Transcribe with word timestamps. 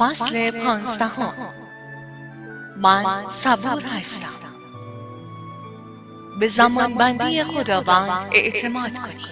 فصل 0.00 0.50
پانزدهم. 0.50 1.32
من 2.76 3.28
صبور 3.28 3.82
هستم. 3.82 4.50
به 6.40 6.46
زمان 6.46 6.94
بندی 6.94 7.44
خداوند 7.44 8.26
اعتماد 8.32 8.98
کنید. 8.98 9.30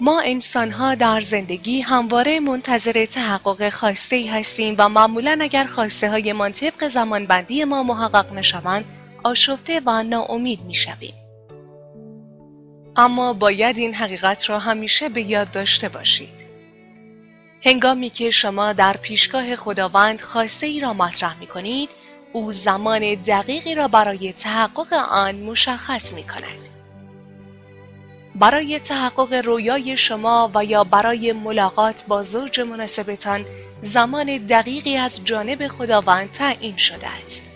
ما 0.00 0.20
انسانها 0.20 0.94
در 0.94 1.20
زندگی 1.20 1.80
همواره 1.80 2.40
منتظر 2.40 3.04
تحقق 3.04 3.68
خواسته 3.68 4.16
ای 4.16 4.26
هستیم 4.26 4.74
و 4.78 4.88
معمولا 4.88 5.38
اگر 5.40 5.64
خواسته 5.64 6.10
های 6.10 6.32
من 6.32 6.52
طبق 6.52 6.88
زمان 6.88 7.26
بندی 7.26 7.64
ما 7.64 7.82
محقق 7.82 8.32
نشوند 8.32 8.84
آشفته 9.24 9.80
و 9.86 10.02
ناامید 10.02 10.60
می 10.60 10.74
شویم. 10.74 11.21
اما 12.96 13.32
باید 13.32 13.78
این 13.78 13.94
حقیقت 13.94 14.50
را 14.50 14.58
همیشه 14.58 15.08
به 15.08 15.22
یاد 15.22 15.50
داشته 15.50 15.88
باشید. 15.88 16.52
هنگامی 17.64 18.10
که 18.10 18.30
شما 18.30 18.72
در 18.72 18.96
پیشگاه 18.96 19.56
خداوند 19.56 20.20
خواسته 20.20 20.66
ای 20.66 20.80
را 20.80 20.92
مطرح 20.92 21.38
می 21.40 21.46
کنید، 21.46 21.88
او 22.32 22.52
زمان 22.52 23.14
دقیقی 23.14 23.74
را 23.74 23.88
برای 23.88 24.32
تحقق 24.32 24.92
آن 24.92 25.34
مشخص 25.34 26.12
می 26.12 26.22
کند. 26.22 26.68
برای 28.34 28.78
تحقق 28.78 29.32
رویای 29.32 29.96
شما 29.96 30.50
و 30.54 30.64
یا 30.64 30.84
برای 30.84 31.32
ملاقات 31.32 32.04
با 32.08 32.22
زوج 32.22 32.60
مناسبتان 32.60 33.44
زمان 33.80 34.36
دقیقی 34.36 34.96
از 34.96 35.24
جانب 35.24 35.68
خداوند 35.68 36.32
تعیین 36.32 36.76
شده 36.76 37.06
است. 37.24 37.51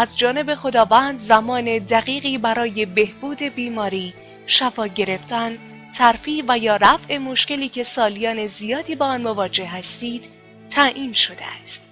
از 0.00 0.16
جانب 0.16 0.54
خداوند 0.54 1.18
زمان 1.18 1.64
دقیقی 1.78 2.38
برای 2.38 2.86
بهبود 2.86 3.42
بیماری، 3.42 4.14
شفا 4.46 4.86
گرفتن، 4.86 5.58
ترفیع 5.94 6.44
و 6.48 6.58
یا 6.58 6.76
رفع 6.76 7.18
مشکلی 7.18 7.68
که 7.68 7.82
سالیان 7.82 8.46
زیادی 8.46 8.96
با 8.96 9.06
آن 9.06 9.22
مواجه 9.22 9.66
هستید 9.66 10.24
تعیین 10.70 11.12
شده 11.12 11.44
است. 11.62 11.82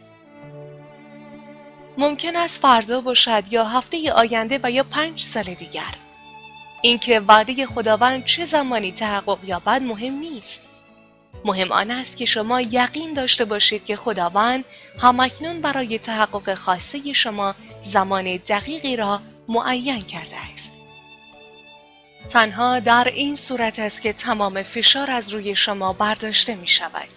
ممکن 1.98 2.36
است 2.36 2.60
فردا 2.60 3.00
باشد 3.00 3.44
یا 3.50 3.64
هفته 3.64 4.12
آینده 4.12 4.60
و 4.62 4.70
یا 4.70 4.82
پنج 4.82 5.20
سال 5.20 5.44
دیگر. 5.44 5.94
اینکه 6.82 7.20
وعده 7.20 7.66
خداوند 7.66 8.24
چه 8.24 8.44
زمانی 8.44 8.92
تحقق 8.92 9.38
یابد 9.44 9.82
مهم 9.82 10.14
نیست. 10.14 10.60
مهم 11.44 11.72
آن 11.72 11.90
است 11.90 12.16
که 12.16 12.24
شما 12.24 12.60
یقین 12.60 13.12
داشته 13.12 13.44
باشید 13.44 13.84
که 13.84 13.96
خداوند 13.96 14.64
همکنون 14.98 15.60
برای 15.60 15.98
تحقق 15.98 16.54
خواسته 16.54 17.12
شما 17.12 17.54
زمان 17.80 18.24
دقیقی 18.36 18.96
را 18.96 19.20
معین 19.48 20.02
کرده 20.02 20.36
است. 20.52 20.72
تنها 22.28 22.80
در 22.80 23.04
این 23.14 23.36
صورت 23.36 23.78
است 23.78 24.02
که 24.02 24.12
تمام 24.12 24.62
فشار 24.62 25.10
از 25.10 25.30
روی 25.30 25.56
شما 25.56 25.92
برداشته 25.92 26.54
می 26.54 26.66
شود. 26.66 27.08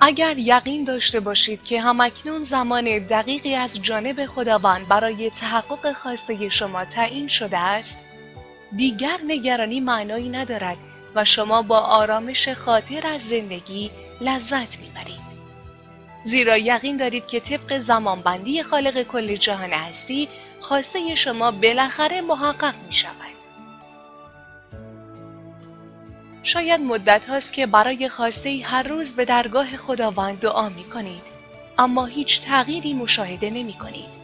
اگر 0.00 0.38
یقین 0.38 0.84
داشته 0.84 1.20
باشید 1.20 1.64
که 1.64 1.80
همکنون 1.80 2.44
زمان 2.44 2.98
دقیقی 2.98 3.54
از 3.54 3.82
جانب 3.82 4.26
خداوند 4.26 4.88
برای 4.88 5.30
تحقق 5.30 5.92
خواسته 5.92 6.48
شما 6.48 6.84
تعیین 6.84 7.28
شده 7.28 7.58
است، 7.58 7.98
دیگر 8.76 9.18
نگرانی 9.26 9.80
معنایی 9.80 10.28
ندارد 10.28 10.76
و 11.14 11.24
شما 11.24 11.62
با 11.62 11.78
آرامش 11.78 12.48
خاطر 12.48 13.06
از 13.06 13.28
زندگی 13.28 13.90
لذت 14.20 14.78
می‌برید. 14.78 15.22
زیرا 16.22 16.56
یقین 16.56 16.96
دارید 16.96 17.26
که 17.26 17.40
طبق 17.40 17.78
زمانبندی 17.78 18.62
خالق 18.62 19.02
کل 19.02 19.36
جهان 19.36 19.72
هستی 19.72 20.28
خواسته 20.60 21.14
شما 21.14 21.50
بالاخره 21.50 22.20
محقق 22.20 22.74
می 22.86 22.92
شود. 22.92 23.32
شاید 26.42 26.80
مدت 26.80 27.28
هاست 27.28 27.52
که 27.52 27.66
برای 27.66 28.08
خواسته 28.08 28.60
هر 28.64 28.82
روز 28.82 29.12
به 29.12 29.24
درگاه 29.24 29.76
خداوند 29.76 30.38
دعا 30.38 30.68
می 30.68 30.84
کنید 30.84 31.22
اما 31.78 32.06
هیچ 32.06 32.40
تغییری 32.40 32.94
مشاهده 32.94 33.50
نمی 33.50 33.72
کنید. 33.72 34.22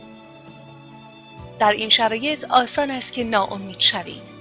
در 1.59 1.71
این 1.71 1.89
شرایط 1.89 2.45
آسان 2.51 2.91
است 2.91 3.13
که 3.13 3.25
ناامید 3.25 3.81
شوید. 3.81 4.38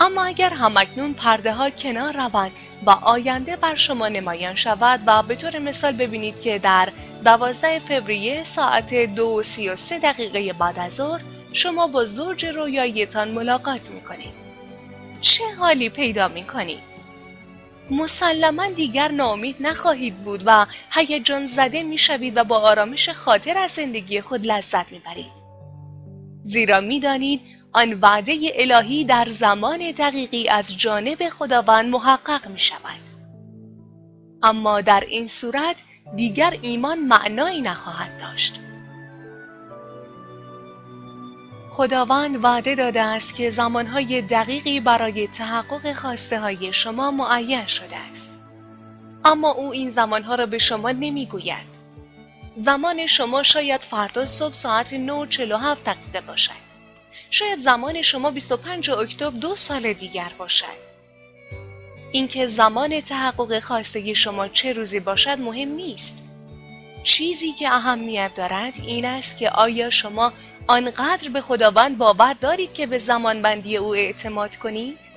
اما 0.00 0.24
اگر 0.24 0.50
همکنون 0.50 1.14
پرده 1.14 1.52
ها 1.52 1.70
کنار 1.70 2.16
روند 2.16 2.50
و 2.86 2.90
آینده 2.90 3.56
بر 3.56 3.74
شما 3.74 4.08
نمایان 4.08 4.54
شود 4.54 5.00
و 5.06 5.22
به 5.22 5.34
طور 5.36 5.58
مثال 5.58 5.92
ببینید 5.92 6.40
که 6.40 6.58
در 6.58 6.88
12 7.24 7.78
فوریه 7.78 8.44
ساعت 8.44 8.94
دو 8.94 9.42
سی 9.42 9.68
و 9.68 9.76
سه 9.76 9.98
دقیقه 9.98 10.52
بعد 10.52 10.78
از 10.78 10.94
ظهر 10.94 11.20
شما 11.52 11.86
با 11.86 12.04
زوج 12.04 12.46
رویاییتان 12.46 13.30
ملاقات 13.30 13.90
می 13.90 14.00
کنید. 14.00 14.34
چه 15.20 15.44
حالی 15.58 15.88
پیدا 15.88 16.28
می 16.28 16.44
کنید؟ 16.44 16.96
مسلما 17.90 18.66
دیگر 18.66 19.08
ناامید 19.08 19.56
نخواهید 19.60 20.16
بود 20.16 20.42
و 20.46 20.66
هیجان 20.90 21.46
زده 21.46 21.82
می 21.82 21.98
شوید 21.98 22.36
و 22.36 22.44
با 22.44 22.58
آرامش 22.58 23.08
خاطر 23.08 23.58
از 23.58 23.70
زندگی 23.70 24.20
خود 24.20 24.46
لذت 24.46 24.92
می 24.92 24.98
برید. 24.98 25.46
زیرا 26.42 26.80
می 26.80 27.00
دانید 27.00 27.40
آن 27.76 27.98
وعده 28.02 28.52
الهی 28.54 29.04
در 29.04 29.24
زمان 29.24 29.78
دقیقی 29.98 30.48
از 30.48 30.76
جانب 30.76 31.28
خداوند 31.28 31.88
محقق 31.90 32.48
می 32.48 32.58
شود. 32.58 33.00
اما 34.42 34.80
در 34.80 35.04
این 35.08 35.28
صورت 35.28 35.82
دیگر 36.16 36.58
ایمان 36.62 36.98
معنایی 36.98 37.60
نخواهد 37.60 38.20
داشت. 38.20 38.60
خداوند 41.70 42.44
وعده 42.44 42.74
داده 42.74 43.02
است 43.02 43.34
که 43.34 43.50
زمانهای 43.50 44.22
دقیقی 44.22 44.80
برای 44.80 45.26
تحقق 45.28 45.92
خواسته 45.92 46.40
های 46.40 46.72
شما 46.72 47.10
معین 47.10 47.66
شده 47.66 47.96
است. 48.12 48.30
اما 49.24 49.50
او 49.50 49.72
این 49.72 49.90
زمانها 49.90 50.34
را 50.34 50.46
به 50.46 50.58
شما 50.58 50.90
نمی‌گوید. 50.90 51.76
زمان 52.56 53.06
شما 53.06 53.42
شاید 53.42 53.80
فردا 53.80 54.26
صبح 54.26 54.52
ساعت 54.52 54.94
9:47 54.94 55.84
دقیقه 55.84 56.20
باشد. 56.26 56.65
شاید 57.30 57.58
زمان 57.58 58.02
شما 58.02 58.30
25 58.30 58.90
اکتبر 58.90 59.38
دو 59.38 59.56
سال 59.56 59.92
دیگر 59.92 60.30
باشد. 60.38 60.86
اینکه 62.12 62.46
زمان 62.46 63.00
تحقق 63.00 63.58
خواسته 63.58 64.14
شما 64.14 64.48
چه 64.48 64.72
روزی 64.72 65.00
باشد 65.00 65.38
مهم 65.38 65.68
نیست. 65.68 66.14
چیزی 67.02 67.52
که 67.52 67.68
اهمیت 67.68 68.34
دارد 68.34 68.74
این 68.82 69.04
است 69.04 69.36
که 69.36 69.50
آیا 69.50 69.90
شما 69.90 70.32
آنقدر 70.66 71.28
به 71.28 71.40
خداوند 71.40 71.98
باور 71.98 72.32
دارید 72.32 72.72
که 72.72 72.86
به 72.86 72.98
زمان 72.98 73.42
بندی 73.42 73.76
او 73.76 73.94
اعتماد 73.94 74.56
کنید؟ 74.56 75.15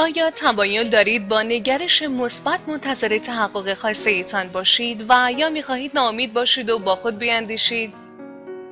آیا 0.00 0.30
تمایل 0.30 0.88
دارید 0.88 1.28
با 1.28 1.42
نگرش 1.42 2.02
مثبت 2.02 2.68
منتظر 2.68 3.18
تحقق 3.18 3.74
خواسته 3.74 4.10
ایتان 4.10 4.48
باشید 4.48 5.04
و 5.08 5.32
یا 5.36 5.48
می‌خواهید 5.48 5.90
ناامید 5.94 6.32
باشید 6.32 6.70
و 6.70 6.78
با 6.78 6.96
خود 6.96 7.18
بیاندیشید 7.18 7.94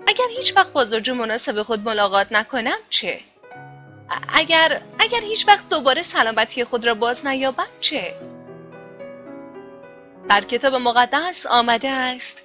اگر 0.07 0.25
هیچ 0.37 0.57
وقت 0.57 0.73
با 0.73 0.85
زوج 0.85 1.11
مناسب 1.11 1.63
خود 1.63 1.81
ملاقات 1.81 2.33
نکنم 2.33 2.77
چه؟ 2.91 3.21
اگر 4.35 4.83
اگر 4.99 5.21
هیچ 5.21 5.49
وقت 5.49 5.69
دوباره 5.69 6.03
سلامتی 6.03 6.65
خود 6.65 6.87
را 6.87 6.95
باز 6.95 7.27
نیابم 7.27 7.69
چه؟ 7.81 8.15
در 10.29 10.41
کتاب 10.41 10.75
مقدس 10.75 11.47
آمده 11.47 11.89
است 11.89 12.43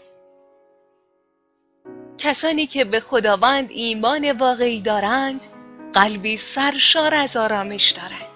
کسانی 2.17 2.67
که 2.67 2.85
به 2.85 2.99
خداوند 2.99 3.71
ایمان 3.71 4.31
واقعی 4.31 4.81
دارند 4.81 5.45
قلبی 5.93 6.37
سرشار 6.37 7.15
از 7.15 7.37
آرامش 7.37 7.91
دارند 7.91 8.32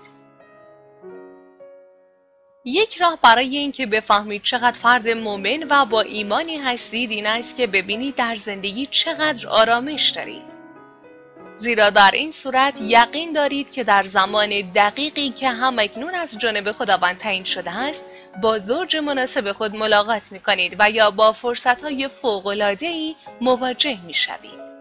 یک 2.70 2.98
راه 2.98 3.20
برای 3.22 3.58
اینکه 3.58 3.86
بفهمید 3.86 4.42
چقدر 4.44 4.80
فرد 4.80 5.10
مؤمن 5.10 5.68
و 5.70 5.86
با 5.86 6.02
ایمانی 6.02 6.58
هستید 6.58 7.12
این 7.12 7.28
است 7.28 7.56
که 7.56 7.68
ببینید 7.68 8.16
در 8.16 8.36
زندگی 8.36 8.86
چقدر 8.86 9.48
آرامش 9.48 10.10
دارید 10.10 10.58
زیرا 11.54 11.90
در 11.90 12.12
این 12.14 12.32
صورت 12.32 12.82
یقین 12.82 13.34
دارید 13.34 13.72
که 13.72 13.84
در 13.84 14.04
زمان 14.04 14.72
دقیقی 14.76 15.30
که 15.30 15.50
هم 15.50 15.80
اکنون 15.80 16.16
از 16.16 16.38
جانب 16.40 16.72
خداوند 16.72 17.18
تعیین 17.18 17.44
شده 17.44 17.72
است 17.72 18.06
با 18.42 18.58
زوج 18.58 18.96
مناسب 18.96 19.52
خود 19.52 19.76
ملاقات 19.76 20.32
می 20.32 20.40
کنید 20.40 20.76
و 20.80 20.90
یا 20.90 21.12
با 21.12 21.32
فرصت 21.32 21.82
های 21.82 22.08
فوق 22.08 22.48
ای 22.82 23.16
مواجه 23.42 23.98
می 24.06 24.14
شوید. 24.14 24.77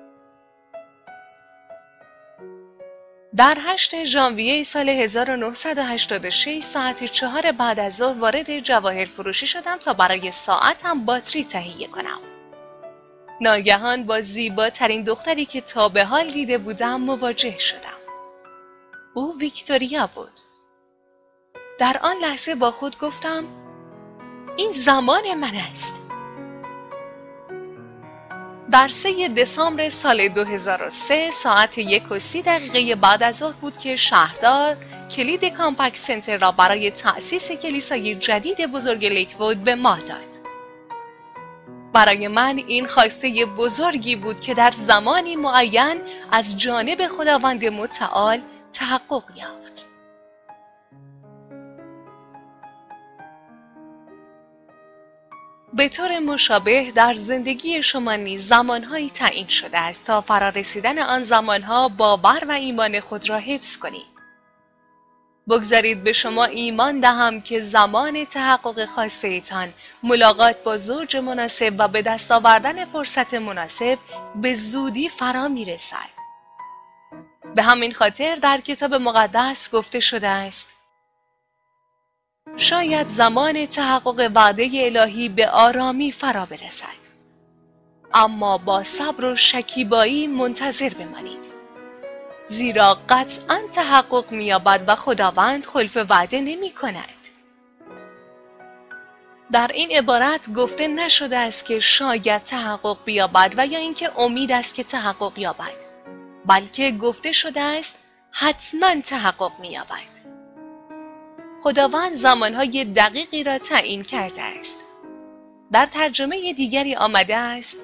در 3.37 3.59
8 3.61 4.05
ژانویه 4.05 4.63
سال 4.63 4.89
1986 4.89 6.61
ساعت 6.63 7.05
چهار 7.05 7.53
بعد 7.53 7.81
از 7.81 7.97
ظهر 7.97 8.19
وارد 8.19 8.59
جواهر 8.59 9.05
فروشی 9.05 9.47
شدم 9.47 9.77
تا 9.77 9.93
برای 9.93 10.31
ساعتم 10.31 11.05
باتری 11.05 11.45
تهیه 11.45 11.87
کنم. 11.87 12.21
ناگهان 13.41 14.07
با 14.07 14.21
زیباترین 14.21 15.03
دختری 15.03 15.45
که 15.47 15.61
تا 15.61 15.89
به 15.89 16.05
حال 16.05 16.31
دیده 16.31 16.59
بودم 16.59 17.01
مواجه 17.01 17.59
شدم. 17.59 17.99
او 19.15 19.39
ویکتوریا 19.39 20.11
بود. 20.15 20.41
در 21.79 22.01
آن 22.03 22.17
لحظه 22.23 22.55
با 22.55 22.71
خود 22.71 22.99
گفتم 22.99 23.45
این 24.59 24.73
زمان 24.73 25.35
من 25.35 25.55
است. 25.71 26.06
در 28.71 28.89
سه 28.89 29.29
دسامبر 29.29 29.89
سال 29.89 30.29
2003 30.29 31.31
ساعت 31.31 31.79
یک 31.79 32.11
و 32.11 32.19
سی 32.19 32.43
دقیقه 32.43 32.95
بعد 32.95 33.23
از 33.23 33.37
ظهر 33.37 33.53
بود 33.53 33.79
که 33.79 33.97
شهردار 33.97 34.77
کلید 35.11 35.45
کامپکت 35.45 35.97
سنتر 35.97 36.39
را 36.39 36.53
برای 36.53 36.91
تأسیس 36.91 37.53
کلیسای 37.53 38.15
جدید 38.15 38.67
بزرگ 38.67 39.07
لیکوود 39.07 39.65
به 39.65 39.75
ما 39.75 39.97
داد. 39.97 40.39
برای 41.93 42.29
من 42.29 42.57
این 42.67 42.87
خواسته 42.87 43.47
بزرگی 43.59 44.17
بود 44.17 44.41
که 44.41 44.55
در 44.55 44.71
زمانی 44.71 45.37
معین 45.37 46.01
از 46.33 46.57
جانب 46.57 47.07
خداوند 47.07 47.65
متعال 47.65 48.41
تحقق 48.73 49.25
یافت. 49.37 49.87
به 55.77 55.89
طور 55.89 56.19
مشابه 56.19 56.91
در 56.95 57.13
زندگی 57.13 57.83
شما 57.83 58.15
نیز 58.15 58.49
زمانهایی 58.49 59.11
تعیین 59.11 59.49
شده 59.49 59.79
است 59.79 60.07
تا 60.07 60.21
فرارسیدن 60.21 60.99
آن 60.99 61.23
زمانها 61.23 61.89
باور 61.89 62.45
و 62.49 62.53
ایمان 62.53 63.01
خود 63.01 63.31
را 63.31 63.39
حفظ 63.39 63.77
کنید. 63.77 64.17
بگذارید 65.49 66.05
به 66.05 66.13
شما 66.13 66.45
ایمان 66.45 67.01
دهم 67.01 67.41
که 67.41 67.61
زمان 67.61 68.25
تحقق 68.25 68.85
خواسته 68.85 69.29
ایتان 69.29 69.73
ملاقات 70.03 70.63
با 70.63 70.77
زوج 70.77 71.17
مناسب 71.17 71.75
و 71.79 71.89
به 71.89 72.03
دست 72.03 72.33
آوردن 72.33 72.85
فرصت 72.85 73.35
مناسب 73.35 73.99
به 74.35 74.55
زودی 74.55 75.09
فرا 75.09 75.49
می 75.49 75.65
رسد. 75.65 76.09
به 77.55 77.63
همین 77.63 77.93
خاطر 77.93 78.35
در 78.35 78.61
کتاب 78.61 78.95
مقدس 78.95 79.71
گفته 79.71 80.01
شده 80.01 80.29
است 80.29 80.76
شاید 82.57 83.09
زمان 83.09 83.67
تحقق 83.67 84.31
وعده 84.35 84.71
الهی 84.75 85.29
به 85.29 85.49
آرامی 85.51 86.13
فرا 86.13 86.47
برسد. 86.47 87.07
اما 88.15 88.59
با 88.59 88.83
صبر 88.83 89.25
و 89.25 89.37
شکیبایی 89.37 90.27
منتظر 90.27 90.89
بمانید. 90.89 91.47
زیرا 92.45 92.99
قطعا 93.09 93.59
تحقق 93.73 94.33
مییابد 94.33 94.85
و 94.87 94.95
خداوند 94.95 95.67
خلف 95.67 95.97
وعده 96.09 96.41
نمی 96.41 96.71
کند. 96.71 97.09
در 99.53 99.71
این 99.75 99.91
عبارت 99.91 100.53
گفته 100.53 100.89
نشده 100.89 101.37
است 101.39 101.65
که 101.65 101.81
شاید 101.81 102.45
تحقق 102.45 102.97
بیابد 103.05 103.55
و 103.57 103.67
یا 103.67 103.79
اینکه 103.79 104.21
امید 104.21 104.53
است 104.53 104.75
که 104.75 104.85
تحقق 104.85 105.39
یابد 105.39 105.75
بلکه 106.47 106.91
گفته 106.91 107.33
شده 107.33 107.61
است 107.61 107.99
حتما 108.31 109.01
تحقق 109.01 109.53
مییابد. 109.61 110.26
خداوند 111.67 112.13
زمانهای 112.13 112.85
دقیقی 112.85 113.45
را 113.45 113.59
تعیین 113.59 114.03
کرده 114.03 114.43
است 114.43 114.77
در 115.73 115.87
ترجمه 115.87 116.53
دیگری 116.53 116.95
آمده 116.95 117.37
است 117.37 117.77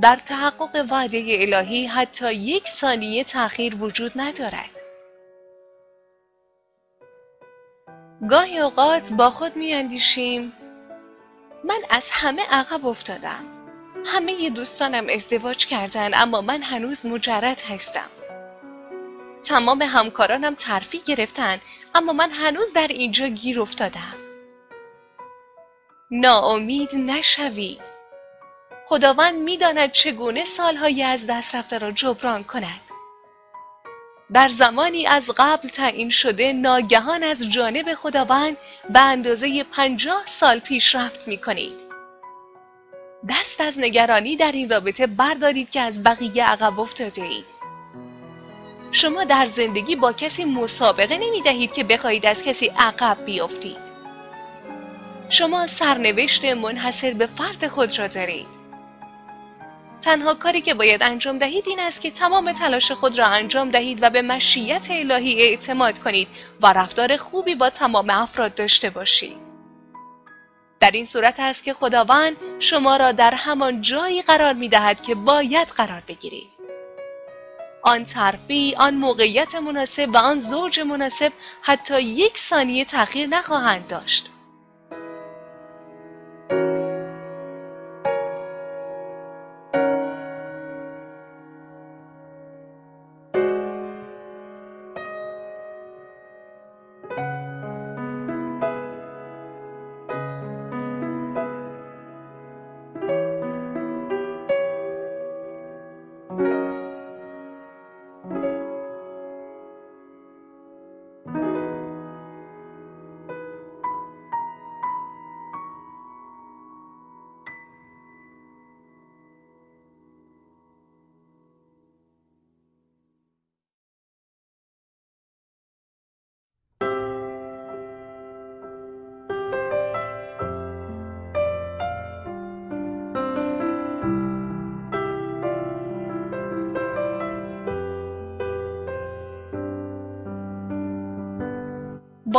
در 0.00 0.16
تحقق 0.16 0.86
وعده 0.90 1.24
الهی 1.28 1.86
حتی 1.86 2.34
یک 2.34 2.68
ثانیه 2.68 3.24
تأخیر 3.24 3.76
وجود 3.76 4.12
ندارد. 4.16 4.70
گاهی 8.30 8.58
اوقات 8.58 9.12
با 9.12 9.30
خود 9.30 9.56
میاندیشیم 9.56 10.52
من 11.64 11.80
از 11.90 12.10
همه 12.12 12.42
عقب 12.50 12.86
افتادم. 12.86 13.44
همه 14.06 14.50
دوستانم 14.50 15.06
ازدواج 15.14 15.66
کردن 15.66 16.10
اما 16.14 16.40
من 16.40 16.62
هنوز 16.62 17.06
مجرد 17.06 17.60
هستم. 17.60 18.10
تمام 19.44 19.82
همکارانم 19.82 20.54
ترفی 20.54 20.98
گرفتن 20.98 21.60
اما 21.94 22.12
من 22.12 22.30
هنوز 22.30 22.72
در 22.72 22.88
اینجا 22.88 23.26
گیر 23.26 23.60
افتادم. 23.60 24.14
ناامید 26.10 26.90
نشوید. 26.94 27.98
خداوند 28.86 29.34
می‌داند 29.34 29.92
چگونه 29.92 30.44
سالهایی 30.44 31.02
از 31.02 31.26
دست 31.26 31.54
رفته 31.54 31.78
را 31.78 31.90
جبران 31.90 32.44
کند 32.44 32.80
در 34.32 34.48
زمانی 34.48 35.06
از 35.06 35.30
قبل 35.36 35.68
تعیین 35.68 36.10
شده 36.10 36.52
ناگهان 36.52 37.24
از 37.24 37.50
جانب 37.50 37.94
خداوند 37.94 38.56
به 38.90 39.00
اندازه 39.00 39.64
پنجاه 39.64 40.22
سال 40.26 40.58
پیشرفت 40.58 41.28
می 41.28 41.38
کنید. 41.38 41.76
دست 43.28 43.60
از 43.60 43.78
نگرانی 43.78 44.36
در 44.36 44.52
این 44.52 44.68
رابطه 44.68 45.06
بردارید 45.06 45.70
که 45.70 45.80
از 45.80 46.02
بقیه 46.02 46.44
عقب 46.44 46.80
افتاده 46.80 47.22
اید. 47.22 47.57
شما 48.92 49.24
در 49.24 49.46
زندگی 49.46 49.96
با 49.96 50.12
کسی 50.12 50.44
مسابقه 50.44 51.18
نمی 51.18 51.42
دهید 51.42 51.72
که 51.72 51.84
بخواهید 51.84 52.26
از 52.26 52.42
کسی 52.42 52.66
عقب 52.78 53.18
بیفتید. 53.26 53.88
شما 55.28 55.66
سرنوشت 55.66 56.44
منحصر 56.44 57.10
به 57.10 57.26
فرد 57.26 57.68
خود 57.68 57.98
را 57.98 58.06
دارید. 58.06 58.68
تنها 60.00 60.34
کاری 60.34 60.60
که 60.60 60.74
باید 60.74 61.02
انجام 61.02 61.38
دهید 61.38 61.68
این 61.68 61.80
است 61.80 62.00
که 62.00 62.10
تمام 62.10 62.52
تلاش 62.52 62.92
خود 62.92 63.18
را 63.18 63.26
انجام 63.26 63.70
دهید 63.70 64.02
و 64.02 64.10
به 64.10 64.22
مشیت 64.22 64.86
الهی 64.90 65.42
اعتماد 65.42 65.98
کنید 65.98 66.28
و 66.62 66.72
رفتار 66.72 67.16
خوبی 67.16 67.54
با 67.54 67.70
تمام 67.70 68.10
افراد 68.10 68.54
داشته 68.54 68.90
باشید. 68.90 69.58
در 70.80 70.90
این 70.90 71.04
صورت 71.04 71.40
است 71.40 71.64
که 71.64 71.74
خداوند 71.74 72.36
شما 72.58 72.96
را 72.96 73.12
در 73.12 73.34
همان 73.34 73.80
جایی 73.80 74.22
قرار 74.22 74.52
می 74.52 74.68
دهد 74.68 75.02
که 75.02 75.14
باید 75.14 75.68
قرار 75.68 76.02
بگیرید. 76.08 76.52
آن 77.82 78.04
ترفی، 78.04 78.74
آن 78.78 78.94
موقعیت 78.94 79.54
مناسب 79.54 80.10
و 80.14 80.16
آن 80.16 80.38
زوج 80.38 80.80
مناسب 80.80 81.32
حتی 81.62 82.02
یک 82.02 82.38
ثانیه 82.38 82.84
تأخیر 82.84 83.28
نخواهند 83.28 83.88
داشت. 83.88 84.30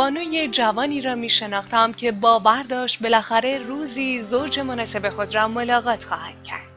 بانوی 0.00 0.48
جوانی 0.48 1.00
را 1.00 1.14
می 1.14 1.28
شناختم 1.28 1.92
که 1.92 2.12
باور 2.12 2.62
داشت 2.62 3.02
بالاخره 3.02 3.58
روزی 3.58 4.22
زوج 4.22 4.60
مناسب 4.60 5.08
خود 5.08 5.34
را 5.34 5.48
ملاقات 5.48 6.04
خواهد 6.04 6.44
کرد. 6.44 6.70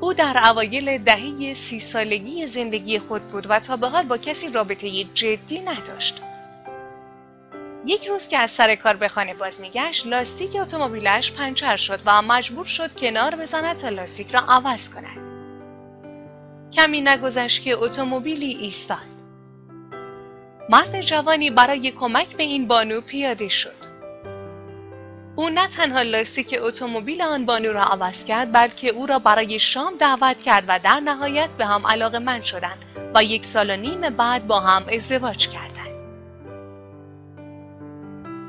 او 0.00 0.12
در 0.12 0.50
اوایل 0.50 0.98
دهه 0.98 1.52
سی 1.52 1.80
سالگی 1.80 2.46
زندگی 2.46 2.98
خود 2.98 3.28
بود 3.28 3.46
و 3.50 3.60
تا 3.60 3.76
به 3.76 3.88
حال 3.88 4.04
با 4.04 4.18
کسی 4.18 4.48
رابطه 4.48 5.04
جدی 5.04 5.60
نداشت. 5.60 6.22
یک 7.86 8.06
روز 8.06 8.28
که 8.28 8.38
از 8.38 8.50
سر 8.50 8.74
کار 8.74 8.96
به 8.96 9.08
خانه 9.08 9.34
باز 9.34 9.60
میگشت 9.60 10.06
لاستیک 10.06 10.56
اتومبیلش 10.56 11.32
پنچر 11.32 11.76
شد 11.76 12.00
و 12.06 12.22
مجبور 12.22 12.66
شد 12.66 12.94
کنار 12.94 13.36
بزند 13.36 13.76
تا 13.76 13.88
لاستیک 13.88 14.34
را 14.34 14.40
عوض 14.40 14.88
کند 14.88 15.28
کمی 16.72 17.00
نگذشت 17.00 17.62
که 17.62 17.78
اتومبیلی 17.78 18.52
ایستاد 18.52 19.17
مرد 20.70 21.00
جوانی 21.00 21.50
برای 21.50 21.90
کمک 21.90 22.36
به 22.36 22.42
این 22.42 22.66
بانو 22.66 23.00
پیاده 23.00 23.48
شد 23.48 23.88
او 25.36 25.48
نه 25.48 25.66
تنها 25.68 26.02
لاستیک 26.02 26.58
اتومبیل 26.62 27.22
آن 27.22 27.46
بانو 27.46 27.72
را 27.72 27.84
عوض 27.84 28.24
کرد 28.24 28.52
بلکه 28.52 28.88
او 28.88 29.06
را 29.06 29.18
برای 29.18 29.58
شام 29.58 29.92
دعوت 29.98 30.42
کرد 30.42 30.64
و 30.68 30.78
در 30.78 31.00
نهایت 31.00 31.56
به 31.56 31.66
هم 31.66 31.86
علاقه 31.86 32.18
من 32.18 32.42
شدند 32.42 32.78
و 33.14 33.24
یک 33.24 33.44
سال 33.44 33.70
و 33.70 33.76
نیم 33.76 34.00
بعد 34.00 34.46
با 34.46 34.60
هم 34.60 34.84
ازدواج 34.92 35.48
کردند. 35.48 35.78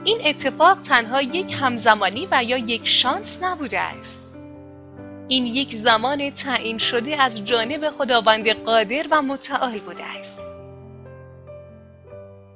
این 0.06 0.18
اتفاق 0.26 0.82
تنها 0.82 1.22
یک 1.22 1.56
همزمانی 1.62 2.28
و 2.32 2.44
یا 2.44 2.58
یک 2.58 2.88
شانس 2.88 3.40
نبوده 3.42 3.80
است. 3.80 4.22
این 5.28 5.46
یک 5.46 5.76
زمان 5.76 6.30
تعیین 6.30 6.78
شده 6.78 7.22
از 7.22 7.46
جانب 7.46 7.90
خداوند 7.90 8.50
قادر 8.50 9.06
و 9.12 9.22
متعال 9.22 9.80
بوده 9.80 10.06
است. 10.06 10.49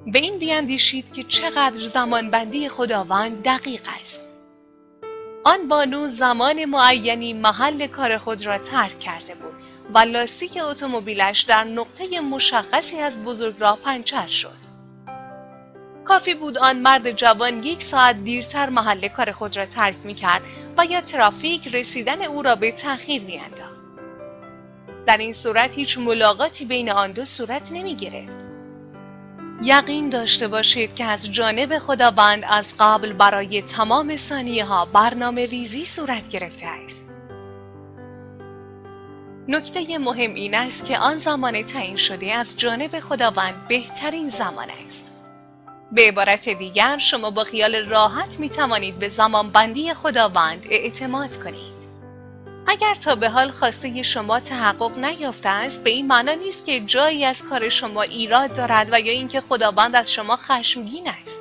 به 0.08 0.20
این 0.20 0.40
بیاندیشید 0.40 1.14
که 1.14 1.24
چقدر 1.24 1.76
زمانبندی 1.76 2.70
خداوند 2.70 3.44
دقیق 3.44 3.82
است. 4.02 4.22
آن 5.44 5.68
بانو 5.68 6.08
زمان 6.08 6.66
معینی 6.66 7.34
محل 7.34 7.88
کار 7.88 8.18
خود 8.18 8.46
را 8.46 8.58
ترک 8.58 9.00
کرده 9.00 9.36
بود 9.36 9.54
و 9.94 10.00
لاستیک 10.00 10.60
اتومبیلش 10.62 11.42
در 11.42 11.64
نقطه 11.64 12.20
مشخصی 12.20 13.00
از 13.00 13.24
بزرگ 13.24 13.56
راه 13.60 13.78
پنچر 13.78 14.28
شد. 14.28 14.64
کافی 16.04 16.34
بود 16.34 16.58
آن 16.58 16.80
مرد 16.80 17.12
جوان 17.12 17.64
یک 17.64 17.82
ساعت 17.82 18.24
دیرتر 18.24 18.70
محل 18.70 19.08
کار 19.08 19.32
خود 19.32 19.58
را 19.58 19.66
ترک 19.66 19.96
می 20.04 20.16
کرد 20.16 20.42
و 20.78 20.86
یا 20.86 21.02
ترافیک 21.02 21.76
رسیدن 21.76 22.22
او 22.22 22.42
را 22.42 22.56
به 22.56 22.72
تأخیر 22.72 23.22
می 23.22 23.40
انداخت. 23.40 23.84
در 25.06 25.18
این 25.18 25.34
صورت 25.34 25.76
هیچ 25.76 25.98
ملاقاتی 25.98 26.66
بین 26.66 26.92
آن 26.92 27.12
دو 27.12 27.26
صورت 27.26 27.72
نمی 27.72 27.96
گرفت. 27.96 28.53
یقین 29.62 30.10
داشته 30.10 30.48
باشید 30.48 30.96
که 30.96 31.06
از 31.06 31.32
جانب 31.32 31.78
خداوند 31.78 32.44
از 32.50 32.76
قبل 32.80 33.14
برای 33.14 33.62
تمام 33.62 34.16
ثانیه 34.16 34.66
ها 34.66 34.86
برنامه 34.86 35.46
ریزی 35.46 35.86
صورت 35.86 36.30
گرفته 36.30 36.66
است. 36.66 37.10
نکته 39.48 39.98
مهم 39.98 40.34
این 40.34 40.56
است 40.56 40.86
که 40.86 41.00
آن 41.00 41.18
زمان 41.18 41.62
تعیین 41.62 41.96
شده 41.96 42.34
از 42.34 42.58
جانب 42.58 43.00
خداوند 43.00 43.68
بهترین 43.68 44.30
زمان 44.30 44.68
است. 44.86 45.12
به 45.92 46.08
عبارت 46.08 46.50
دیگر 46.50 46.98
شما 46.98 47.30
با 47.32 47.44
خیال 47.44 47.76
راحت 47.76 48.40
می 48.40 48.50
توانید 48.50 49.00
به 49.00 49.08
زمان 49.08 49.52
بندی 49.52 49.94
خداوند 49.94 50.68
اعتماد 50.70 51.44
کنید. 51.44 51.83
اگر 52.68 52.94
تا 52.94 53.16
به 53.16 53.30
حال 53.30 53.52
خواسته 53.52 54.02
شما 54.02 54.40
تحقق 54.40 54.98
نیافته 54.98 55.50
است 55.50 55.84
به 55.84 55.90
این 55.90 56.08
معنا 56.08 56.34
نیست 56.34 56.66
که 56.66 56.80
جایی 56.80 57.26
از 57.26 57.44
کار 57.44 57.70
شما 57.70 58.02
ایراد 58.02 58.54
دارد 58.54 58.90
و 58.92 59.00
یا 59.00 59.12
اینکه 59.12 59.42
خداوند 59.42 59.96
از 59.96 60.14
شما 60.14 60.36
خشمگین 60.36 61.08
است. 61.22 61.40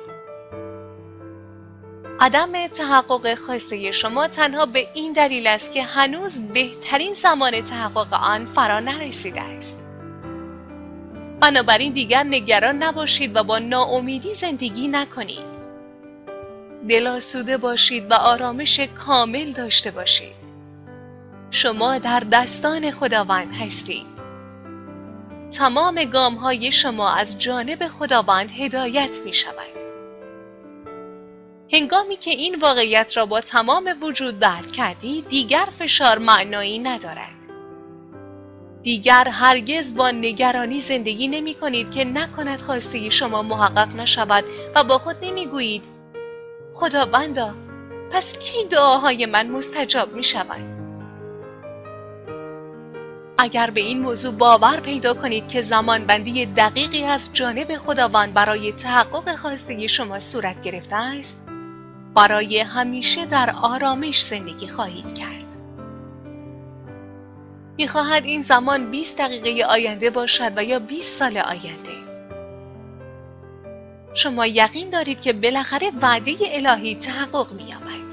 عدم 2.19 2.67
تحقق 2.67 3.35
خواسته 3.35 3.91
شما 3.91 4.27
تنها 4.27 4.65
به 4.65 4.87
این 4.93 5.13
دلیل 5.13 5.47
است 5.47 5.71
که 5.71 5.83
هنوز 5.83 6.41
بهترین 6.41 7.13
زمان 7.13 7.61
تحقق 7.61 8.13
آن 8.13 8.45
فرا 8.45 8.79
نرسیده 8.79 9.41
است. 9.41 9.83
بنابراین 11.39 11.93
دیگر 11.93 12.23
نگران 12.23 12.83
نباشید 12.83 13.35
و 13.35 13.43
با 13.43 13.59
ناامیدی 13.59 14.33
زندگی 14.33 14.87
نکنید. 14.87 15.53
دلاسوده 16.89 17.57
باشید 17.57 18.11
و 18.11 18.13
آرامش 18.13 18.79
کامل 18.79 19.51
داشته 19.51 19.91
باشید. 19.91 20.42
شما 21.55 21.97
در 21.97 22.19
دستان 22.19 22.91
خداوند 22.91 23.53
هستید. 23.55 24.05
تمام 25.57 26.05
گام 26.05 26.35
های 26.35 26.71
شما 26.71 27.11
از 27.13 27.39
جانب 27.39 27.87
خداوند 27.87 28.51
هدایت 28.51 29.19
می 29.25 29.33
شود. 29.33 29.73
هنگامی 31.73 32.15
که 32.15 32.31
این 32.31 32.55
واقعیت 32.59 33.17
را 33.17 33.25
با 33.25 33.41
تمام 33.41 33.95
وجود 34.01 34.39
درک 34.39 34.71
کردید 34.71 35.27
دیگر 35.27 35.67
فشار 35.79 36.17
معنایی 36.17 36.79
ندارد. 36.79 37.29
دیگر 38.81 39.27
هرگز 39.27 39.95
با 39.95 40.11
نگرانی 40.11 40.79
زندگی 40.79 41.27
نمی 41.27 41.53
کنید 41.53 41.91
که 41.91 42.05
نکند 42.05 42.59
خواسته 42.59 43.09
شما 43.09 43.41
محقق 43.41 43.95
نشود 43.95 44.43
و 44.75 44.83
با 44.83 44.97
خود 44.97 45.15
نمی 45.21 45.45
گویید 45.45 45.83
خداوندا 46.73 47.53
پس 48.11 48.37
کی 48.37 48.65
دعاهای 48.69 49.25
من 49.25 49.47
مستجاب 49.47 50.13
می 50.13 50.23
شود؟ 50.23 50.72
اگر 53.37 53.69
به 53.69 53.81
این 53.81 53.99
موضوع 53.99 54.33
باور 54.33 54.79
پیدا 54.79 55.13
کنید 55.13 55.47
که 55.47 55.61
زمان 55.61 56.05
بندی 56.05 56.45
دقیقی 56.45 57.03
از 57.03 57.29
جانب 57.33 57.77
خداوند 57.77 58.33
برای 58.33 58.71
تحقق 58.71 59.35
خواسته 59.35 59.87
شما 59.87 60.19
صورت 60.19 60.61
گرفته 60.61 60.95
است 60.95 61.43
برای 62.15 62.59
همیشه 62.59 63.25
در 63.25 63.53
آرامش 63.61 64.21
زندگی 64.23 64.67
خواهید 64.67 65.15
کرد. 65.15 65.43
می‌خواهد 67.77 68.25
این 68.25 68.41
زمان 68.41 68.91
20 68.91 69.17
دقیقه 69.17 69.65
آینده 69.65 70.09
باشد 70.09 70.51
و 70.57 70.63
یا 70.63 70.79
20 70.79 71.19
سال 71.19 71.37
آینده 71.37 71.93
شما 74.13 74.45
یقین 74.45 74.89
دارید 74.89 75.21
که 75.21 75.33
بالاخره 75.33 75.91
وعده 76.01 76.35
الهی 76.41 76.95
تحقق 76.95 77.53
مییابد 77.53 78.12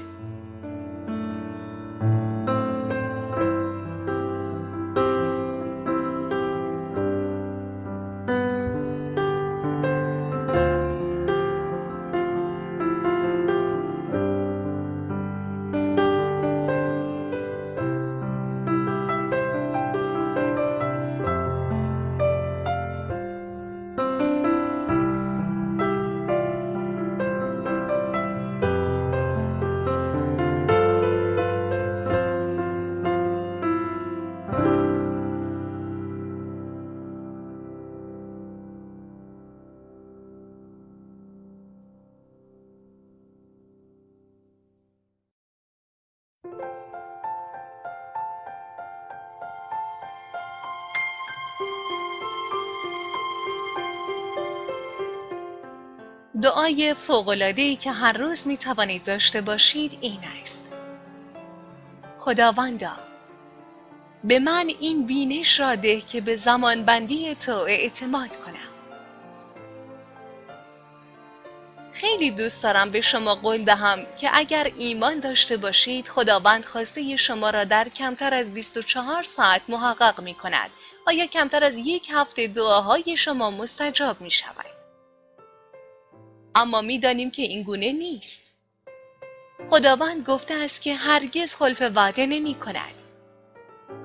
دعای 56.41 56.93
فوق‌العاده‌ای 56.93 57.75
که 57.75 57.91
هر 57.91 58.13
روز 58.13 58.47
می 58.47 58.57
توانید 58.57 59.03
داشته 59.03 59.41
باشید 59.41 59.97
این 60.01 60.19
است. 60.41 60.61
خداوندا 62.17 62.91
به 64.23 64.39
من 64.39 64.71
این 64.79 65.05
بینش 65.05 65.59
را 65.59 65.75
ده 65.75 66.01
که 66.01 66.21
به 66.21 66.35
زمان 66.35 66.85
بندی 66.85 67.35
تو 67.35 67.51
اعتماد 67.51 68.35
کنم. 68.35 68.71
خیلی 71.91 72.31
دوست 72.31 72.63
دارم 72.63 72.91
به 72.91 73.01
شما 73.01 73.35
قول 73.35 73.63
دهم 73.63 74.05
که 74.17 74.29
اگر 74.33 74.71
ایمان 74.77 75.19
داشته 75.19 75.57
باشید 75.57 76.07
خداوند 76.07 76.65
خواسته 76.65 77.15
شما 77.15 77.49
را 77.49 77.63
در 77.63 77.89
کمتر 77.89 78.33
از 78.33 78.53
24 78.53 79.23
ساعت 79.23 79.61
محقق 79.67 80.21
می 80.21 80.33
کند 80.33 80.69
و 81.07 81.13
یا 81.13 81.25
کمتر 81.25 81.63
از 81.63 81.77
یک 81.77 82.09
هفته 82.13 82.47
دعاهای 82.47 83.17
شما 83.17 83.51
مستجاب 83.51 84.21
می 84.21 84.31
شود. 84.31 84.70
اما 86.55 86.81
می‌دانیم 86.81 87.31
که 87.31 87.41
این 87.41 87.63
گونه 87.63 87.91
نیست. 87.91 88.41
خداوند 89.69 90.25
گفته 90.25 90.53
است 90.53 90.81
که 90.81 90.95
هرگز 90.95 91.55
خلف 91.55 91.81
وعده 91.95 92.25
نمی 92.25 92.55
کند. 92.55 93.01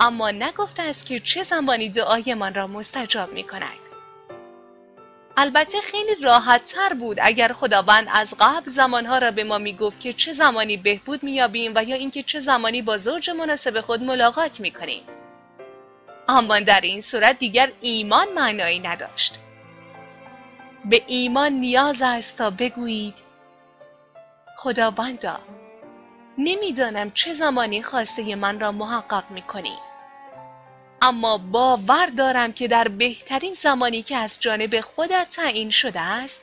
اما 0.00 0.30
نگفته 0.30 0.82
است 0.82 1.06
که 1.06 1.18
چه 1.18 1.42
زمانی 1.42 1.88
دعایمان 1.88 2.54
را 2.54 2.66
مستجاب 2.66 3.32
می 3.32 3.42
کند. 3.42 3.78
البته 5.36 5.80
خیلی 5.80 6.14
راحت 6.22 6.64
تر 6.64 6.94
بود 6.94 7.18
اگر 7.22 7.52
خداوند 7.52 8.06
از 8.12 8.34
قبل 8.40 8.70
زمانها 8.70 9.18
را 9.18 9.30
به 9.30 9.44
ما 9.44 9.58
می 9.58 9.72
گفت 9.72 10.00
که 10.00 10.12
چه 10.12 10.32
زمانی 10.32 10.76
بهبود 10.76 11.22
می 11.22 11.32
یابیم 11.32 11.72
و 11.74 11.84
یا 11.84 11.96
اینکه 11.96 12.22
چه 12.22 12.40
زمانی 12.40 12.82
با 12.82 12.96
زوج 12.96 13.30
مناسب 13.30 13.80
خود 13.80 14.02
ملاقات 14.02 14.60
می 14.60 14.70
کنیم. 14.70 15.02
اما 16.28 16.60
در 16.60 16.80
این 16.80 17.00
صورت 17.00 17.38
دیگر 17.38 17.72
ایمان 17.80 18.32
معنایی 18.32 18.78
نداشت 18.78 19.38
به 20.90 21.02
ایمان 21.06 21.52
نیاز 21.52 22.02
است 22.02 22.38
تا 22.38 22.50
بگویید 22.50 23.14
خداوندا 24.56 25.40
نمی‌دانم 26.38 27.10
چه 27.10 27.32
زمانی 27.32 27.82
خواسته 27.82 28.34
من 28.34 28.60
را 28.60 28.72
محقق 28.72 29.30
می 29.30 29.42
کنی. 29.42 29.76
اما 31.02 31.38
باور 31.38 32.06
دارم 32.06 32.52
که 32.52 32.68
در 32.68 32.88
بهترین 32.88 33.54
زمانی 33.54 34.02
که 34.02 34.16
از 34.16 34.40
جانب 34.40 34.80
خودت 34.80 35.28
تعیین 35.28 35.70
شده 35.70 36.00
است 36.00 36.40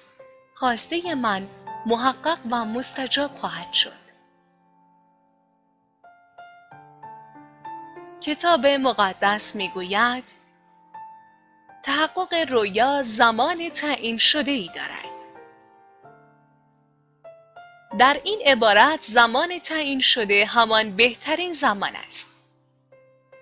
خواسته 0.53 1.15
من 1.15 1.47
محقق 1.85 2.37
و 2.51 2.65
مستجاب 2.65 3.33
خواهد 3.33 3.73
شد. 3.73 4.03
کتاب 8.21 8.65
مقدس 8.65 9.55
می‌گوید 9.55 10.42
تحقق 11.83 12.33
رویا 12.49 13.01
زمان 13.03 13.69
تعیین 13.69 14.17
شده 14.17 14.51
ای 14.51 14.69
دارد. 14.75 15.13
در 17.99 18.21
این 18.23 18.41
عبارت 18.45 19.01
زمان 19.01 19.59
تعیین 19.59 19.99
شده 19.99 20.45
همان 20.45 20.95
بهترین 20.95 21.53
زمان 21.53 21.95
است. 22.07 22.27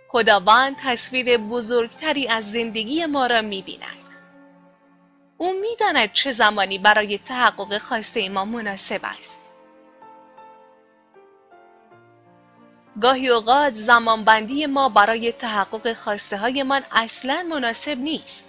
خداوند 0.08 0.76
تصویر 0.84 1.38
بزرگتری 1.38 2.28
از 2.28 2.52
زندگی 2.52 3.06
ما 3.06 3.28
را 3.28 3.42
می 3.42 3.62
بیند. 3.62 4.16
او 5.38 5.54
می‌داند 5.54 6.14
چه 6.14 6.32
زمانی 6.32 6.78
برای 6.78 7.18
تحقق 7.18 7.78
خواسته 7.78 8.30
ما 8.30 8.46
مناسب 8.46 9.02
است. 9.04 9.41
گاهی 13.02 13.30
اوقات 13.30 13.74
زمانبندی 13.74 14.66
ما 14.66 14.90
برای 14.90 15.32
تحقق 15.32 15.94
خواسته 15.94 16.38
های 16.38 16.64
من 16.64 16.84
اصلا 16.92 17.46
مناسب 17.50 17.98
نیست. 17.98 18.44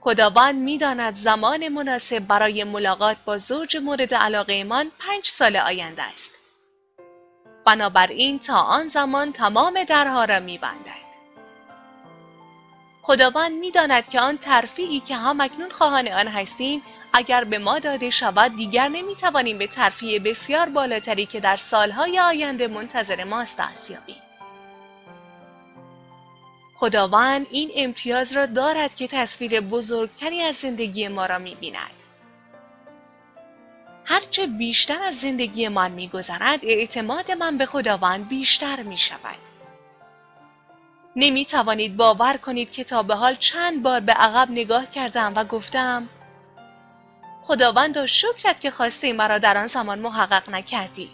خداوند 0.00 0.54
می‌داند 0.54 1.14
زمان 1.14 1.68
مناسب 1.68 2.18
برای 2.18 2.64
ملاقات 2.64 3.16
با 3.24 3.38
زوج 3.38 3.76
مورد 3.76 4.14
علاقه 4.14 4.64
من 4.64 4.90
پنج 4.98 5.26
سال 5.26 5.56
آینده 5.56 6.02
است. 6.02 6.30
بنابراین 7.66 8.38
تا 8.38 8.56
آن 8.56 8.86
زمان 8.86 9.32
تمام 9.32 9.84
درها 9.84 10.24
را 10.24 10.40
میبندد. 10.40 11.07
خداوند 13.08 13.52
می‌داند 13.52 14.08
که 14.08 14.20
آن 14.20 14.38
ترفیعی 14.38 15.00
که 15.00 15.16
هم 15.16 15.40
اکنون 15.40 15.70
خواهان 15.70 16.08
آن 16.08 16.28
هستیم 16.28 16.82
اگر 17.12 17.44
به 17.44 17.58
ما 17.58 17.78
داده 17.78 18.10
شود 18.10 18.56
دیگر 18.56 18.88
نمی‌توانیم 18.88 19.58
به 19.58 19.66
ترفیع 19.66 20.18
بسیار 20.18 20.68
بالاتری 20.68 21.26
که 21.26 21.40
در 21.40 21.56
سالهای 21.56 22.20
آینده 22.20 22.68
منتظر 22.68 23.24
ماست 23.24 23.58
دست 23.58 23.90
یابیم 23.90 24.22
خداوند 26.76 27.46
این 27.50 27.70
امتیاز 27.76 28.36
را 28.36 28.46
دارد 28.46 28.94
که 28.94 29.08
تصویر 29.08 29.60
بزرگتری 29.60 30.40
از 30.40 30.56
زندگی 30.56 31.08
ما 31.08 31.26
را 31.26 31.38
می‌بیند 31.38 32.02
هرچه 34.04 34.46
بیشتر 34.46 35.02
از 35.02 35.20
زندگی 35.20 35.68
من 35.68 35.90
میگذرد 35.90 36.64
اعتماد 36.64 37.30
من 37.30 37.58
به 37.58 37.66
خداوند 37.66 38.28
بیشتر 38.28 38.82
می 38.82 38.96
شود. 38.96 39.57
نمی 41.20 41.44
توانید 41.44 41.96
باور 41.96 42.36
کنید 42.36 42.72
که 42.72 42.84
تا 42.84 43.02
به 43.02 43.14
حال 43.14 43.34
چند 43.34 43.82
بار 43.82 44.00
به 44.00 44.12
عقب 44.12 44.50
نگاه 44.50 44.90
کردم 44.90 45.32
و 45.36 45.44
گفتم 45.44 46.08
خداوندا 47.42 48.06
شکرت 48.06 48.60
که 48.60 48.70
خواسته 48.70 49.12
مرا 49.12 49.38
در 49.38 49.58
آن 49.58 49.66
زمان 49.66 49.98
محقق 49.98 50.50
نکردی. 50.50 51.10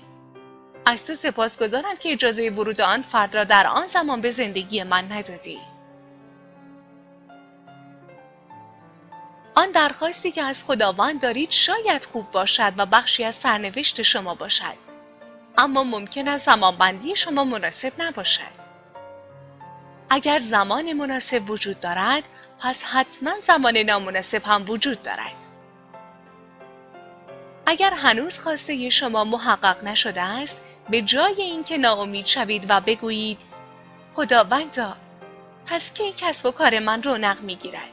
از 0.86 1.06
تو 1.06 1.14
سپاسگزارم 1.14 1.96
که 1.96 2.12
اجازه 2.12 2.50
ورود 2.50 2.80
آن 2.80 3.02
فرد 3.02 3.36
را 3.36 3.44
در 3.44 3.66
آن 3.66 3.86
زمان 3.86 4.20
به 4.20 4.30
زندگی 4.30 4.82
من 4.82 5.12
ندادی. 5.12 5.58
آن 9.54 9.70
درخواستی 9.70 10.30
که 10.30 10.42
از 10.42 10.64
خداوند 10.64 11.20
دارید 11.20 11.50
شاید 11.50 12.04
خوب 12.04 12.30
باشد 12.30 12.72
و 12.76 12.86
بخشی 12.86 13.24
از 13.24 13.34
سرنوشت 13.34 14.02
شما 14.02 14.34
باشد 14.34 14.76
اما 15.58 15.84
ممکن 15.84 16.28
است 16.28 16.46
زمانبندی 16.46 17.16
شما 17.16 17.44
مناسب 17.44 17.92
نباشد. 17.98 18.63
اگر 20.14 20.38
زمان 20.38 20.92
مناسب 20.92 21.50
وجود 21.50 21.80
دارد 21.80 22.28
پس 22.60 22.84
حتما 22.84 23.30
زمان 23.40 23.76
نامناسب 23.76 24.42
هم 24.44 24.64
وجود 24.68 25.02
دارد. 25.02 25.34
اگر 27.66 27.90
هنوز 27.94 28.38
خواسته 28.38 28.90
شما 28.90 29.24
محقق 29.24 29.84
نشده 29.84 30.22
است 30.22 30.60
به 30.90 31.02
جای 31.02 31.42
اینکه 31.42 31.78
ناامید 31.78 32.26
شوید 32.26 32.66
و 32.68 32.80
بگویید 32.80 33.40
خداوندا 34.12 34.96
پس 35.66 35.92
کی 35.92 36.12
کسب 36.16 36.46
و 36.46 36.50
کار 36.50 36.78
من 36.78 37.02
رونق 37.02 37.40
می‌گیرد؟ 37.40 37.90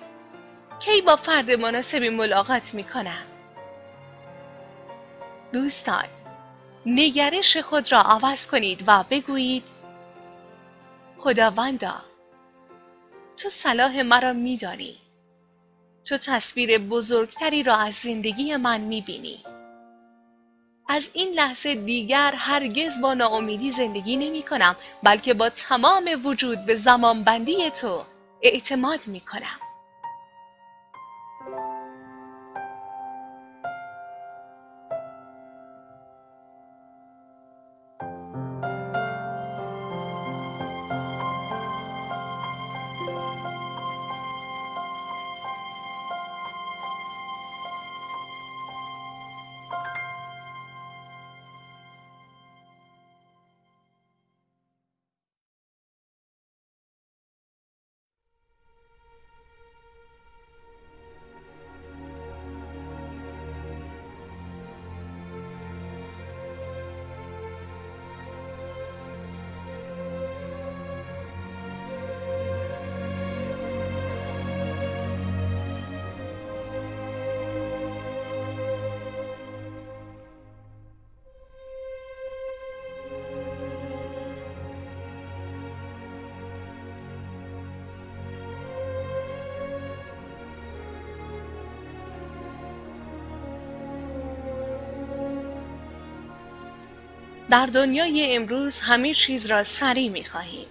کی 0.79 1.01
با 1.01 1.15
فرد 1.15 1.51
مناسبی 1.51 2.09
ملاقات 2.09 2.73
می‌کنم 2.73 3.25
دوستان 5.53 6.05
نگرش 6.85 7.57
خود 7.57 7.91
را 7.91 8.01
عوض 8.01 8.47
کنید 8.47 8.83
و 8.87 9.03
بگویید 9.09 9.69
خداوندا 11.17 12.10
تو 13.41 13.49
صلاح 13.49 14.01
مرا 14.01 14.33
میدانی 14.33 14.95
تو 16.05 16.17
تصویر 16.17 16.77
بزرگتری 16.77 17.63
را 17.63 17.75
از 17.75 17.95
زندگی 17.95 18.55
من 18.55 18.81
می‌بینی 18.81 19.39
از 20.89 21.09
این 21.13 21.33
لحظه 21.33 21.75
دیگر 21.75 22.33
هرگز 22.37 23.01
با 23.01 23.13
ناامیدی 23.13 23.71
زندگی 23.71 24.15
نمی 24.15 24.41
کنم 24.41 24.75
بلکه 25.03 25.33
با 25.33 25.49
تمام 25.49 26.09
وجود 26.23 26.65
به 26.65 26.75
زمانبندی 26.75 27.69
تو 27.69 28.03
اعتماد 28.41 29.07
می 29.07 29.19
کنم. 29.19 29.60
در 97.51 97.65
دنیای 97.65 98.35
امروز 98.35 98.79
همه 98.79 99.13
چیز 99.13 99.51
را 99.51 99.63
سریع 99.63 100.09
می 100.09 100.23
خواهیم. 100.23 100.67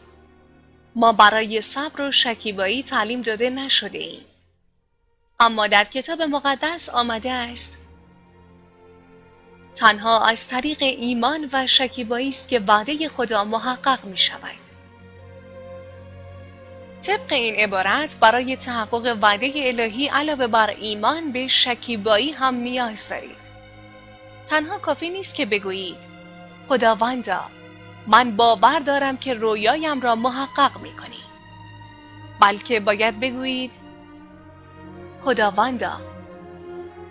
ما 0.97 1.13
برای 1.13 1.61
صبر 1.61 2.01
و 2.01 2.11
شکیبایی 2.11 2.83
تعلیم 2.83 3.21
داده 3.21 3.51
نشده 3.51 3.99
ایم. 3.99 4.25
اما 5.41 5.67
در 5.67 5.85
کتاب 5.85 6.23
مقدس 6.23 6.89
آمده 6.89 7.31
است 7.33 7.79
تنها 9.75 10.25
از 10.25 10.49
طریق 10.49 10.79
ایمان 10.81 11.49
و 11.53 11.67
شکیبایی 11.67 12.29
است 12.29 12.49
که 12.49 12.61
وعده 12.61 13.09
خدا 13.09 13.45
محقق 13.45 14.05
می 14.05 14.19
شود. 14.19 14.61
طبق 17.01 17.33
این 17.33 17.55
عبارت 17.55 18.17
برای 18.21 18.57
تحقق 18.57 19.19
وعده 19.23 19.53
الهی 19.57 20.09
علاوه 20.09 20.47
بر 20.47 20.71
ایمان 20.71 21.33
به 21.33 21.49
شکیبایی 21.49 22.33
هم 22.33 22.55
نیاز 22.55 23.09
دارید. 23.09 23.51
تنها 24.47 24.79
کافی 24.79 25.11
نیست 25.11 25.35
که 25.35 25.47
بگویید 25.47 26.20
خداوندا 26.71 27.41
من 28.07 28.37
باور 28.37 28.79
دارم 28.79 29.17
که 29.17 29.35
رویایم 29.35 30.01
را 30.01 30.15
محقق 30.15 30.81
می 30.81 30.97
کنی. 30.97 31.25
بلکه 32.41 32.81
باید 32.81 33.21
بگویید 33.21 33.79
خداوندا 35.21 36.01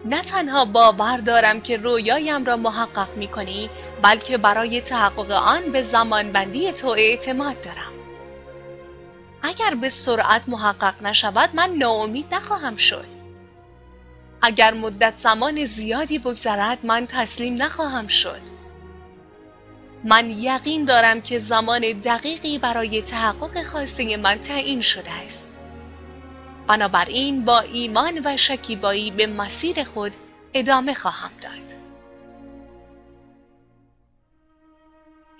نه 0.06 0.22
تنها 0.22 0.66
باور 0.66 1.18
دارم 1.18 1.62
که 1.62 1.78
رویایم 1.78 2.46
را 2.46 2.58
محقق 2.58 3.18
می 3.18 3.28
کنی 3.28 3.70
بلکه 4.02 4.38
برای 4.38 4.82
تحقق 4.82 5.32
آن 5.32 5.72
به 5.72 5.82
زمانبندی 5.82 6.72
تو 6.72 6.88
اعتماد 6.88 7.62
دارم. 7.62 7.94
اگر 9.42 9.76
به 9.76 9.90
سرعت 9.90 10.42
محقق 10.48 11.04
نشود 11.04 11.50
من 11.54 11.70
ناامید 11.70 12.34
نخواهم 12.34 12.76
شد. 12.76 13.06
اگر 14.42 14.74
مدت 14.74 15.18
زمان 15.18 15.64
زیادی 15.64 16.20
بگذرد 16.20 16.86
من 16.86 17.08
تسلیم 17.08 17.64
نخواهم 17.64 18.08
شد. 18.08 18.59
من 20.04 20.30
یقین 20.30 20.86
دارم 20.86 21.22
که 21.22 21.38
زمان 21.38 21.82
دقیقی 21.82 22.58
برای 22.58 23.02
تحقق 23.02 23.64
خواسته 23.64 24.18
من 24.18 24.36
تعیین 24.36 24.82
شده 24.82 25.12
است. 25.12 25.46
بنابراین 26.68 27.46
با 27.46 27.60
ایمان 27.60 28.22
و 28.26 28.38
شکیبایی 28.38 29.12
به 29.12 29.28
مسیر 29.28 29.84
خود 29.84 30.12
ادامه 30.54 30.94
خواهم 30.94 31.32
داد. 31.42 31.80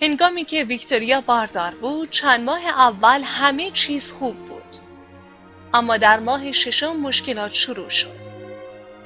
هنگامی 0.02 0.44
که 0.44 0.64
ویکتوریا 0.64 1.20
باردار 1.20 1.74
بود 1.74 2.10
چند 2.10 2.44
ماه 2.44 2.66
اول 2.66 3.22
همه 3.24 3.70
چیز 3.70 4.12
خوب 4.12 4.36
بود. 4.36 4.76
اما 5.74 5.96
در 5.96 6.18
ماه 6.18 6.52
ششم 6.52 6.96
مشکلات 6.96 7.54
شروع 7.54 7.88
شد. 7.88 8.20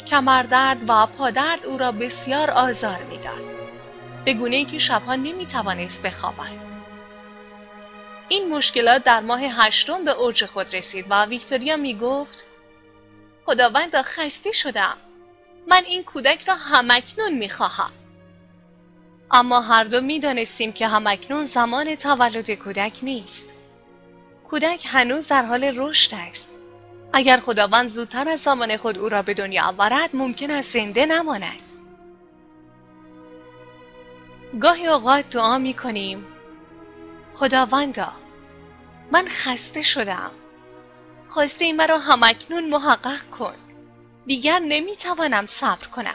کمردرد 0.07 0.85
و 0.89 1.07
پادرد 1.07 1.67
او 1.67 1.79
را 1.79 1.93
بسیار 1.93 2.51
آزار 2.51 3.03
می‌داد. 3.11 3.64
به 4.25 4.35
گونه 4.35 4.65
که 4.65 4.79
شبها 4.79 5.15
نمی 5.15 5.47
توانست 5.47 6.03
بخوابد. 6.03 6.75
این 8.29 8.49
مشکلات 8.49 9.05
در 9.05 9.21
ماه 9.21 9.41
هشتم 9.41 10.05
به 10.05 10.11
اوج 10.11 10.45
خود 10.45 10.77
رسید 10.77 11.07
و 11.11 11.25
ویکتوریا 11.25 11.77
می 11.77 11.95
گفت 11.95 12.45
خداوندا 13.47 14.03
خسته 14.03 14.53
شدم. 14.53 14.97
من 15.69 15.83
این 15.87 16.05
کودک 16.05 16.49
را 16.49 16.55
همکنون 16.55 17.33
می 17.33 17.49
خواهم 17.49 17.91
اما 19.31 19.61
هر 19.61 19.85
دو 19.85 20.01
می 20.01 20.21
دانستیم 20.21 20.73
که 20.73 20.89
همکنون 20.89 21.45
زمان 21.45 21.95
تولد 21.95 22.51
کودک 22.51 22.99
نیست. 23.03 23.47
کودک 24.51 24.87
هنوز 24.89 25.29
در 25.29 25.43
حال 25.43 25.65
رشد 25.77 26.11
است. 26.15 26.49
اگر 27.13 27.37
خداوند 27.37 27.89
زودتر 27.89 28.29
از 28.29 28.41
زمان 28.41 28.77
خود 28.77 28.99
او 28.99 29.09
را 29.09 29.23
به 29.23 29.35
دنیا 29.35 29.67
آورد 29.67 30.17
ممکن 30.17 30.51
است 30.51 30.73
زنده 30.73 31.07
نماند. 31.07 31.73
گاهی 34.61 34.87
اوقات 34.87 35.31
دعا 35.31 35.59
می 35.59 35.75
کنیم 35.75 36.27
خداوندا 37.33 38.13
من 39.13 39.25
خسته 39.29 39.83
شدم. 39.83 40.31
خواسته 41.29 41.65
این 41.65 41.77
مرا 41.77 41.99
همکنون 41.99 42.69
محقق 42.69 43.31
کن. 43.31 43.55
دیگر 44.27 44.59
نمی‌توانم 44.59 45.47
صبر 45.47 45.87
کنم. 45.87 46.15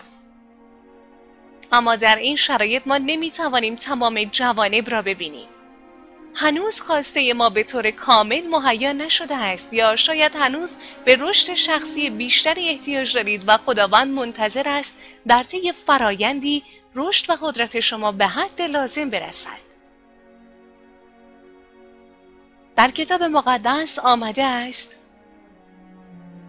اما 1.72 1.96
در 1.96 2.16
این 2.16 2.36
شرایط 2.36 2.84
ما 2.86 2.98
نمی‌توانیم 2.98 3.76
تمام 3.76 4.24
جوانب 4.24 4.90
را 4.90 5.02
ببینیم. 5.02 5.48
هنوز 6.36 6.82
خواسته 6.82 7.34
ما 7.34 7.50
به 7.50 7.64
طور 7.64 7.92
کامل 7.92 8.48
مهیا 8.48 8.92
نشده 8.92 9.36
است 9.36 9.74
یا 9.74 9.96
شاید 9.96 10.36
هنوز 10.36 10.76
به 11.06 11.18
رشد 11.20 11.54
شخصی 11.54 12.10
بیشتری 12.10 12.70
احتیاج 12.70 13.14
دارید 13.14 13.44
و 13.48 13.58
خداوند 13.58 14.08
منتظر 14.08 14.70
است 14.70 14.96
در 15.28 15.44
طی 15.44 15.72
فرایندی 15.72 16.64
رشد 17.00 17.30
و 17.30 17.36
قدرت 17.42 17.80
شما 17.80 18.12
به 18.12 18.28
حد 18.28 18.62
لازم 18.62 19.10
برسد. 19.10 19.70
در 22.76 22.92
کتاب 22.92 23.24
مقدس 23.24 24.00
آمده 24.00 24.44
است 24.44 24.96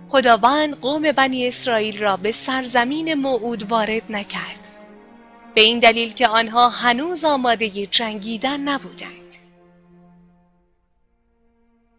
خداوند 0.08 0.80
قوم 0.80 1.12
بنی 1.12 1.48
اسرائیل 1.48 1.98
را 1.98 2.16
به 2.16 2.32
سرزمین 2.32 3.14
موعود 3.14 3.70
وارد 3.70 4.02
نکرد. 4.12 4.68
به 5.54 5.60
این 5.60 5.78
دلیل 5.78 6.12
که 6.12 6.28
آنها 6.28 6.68
هنوز 6.68 7.24
آماده 7.24 7.86
جنگیدن 7.86 8.60
نبودند. 8.60 9.34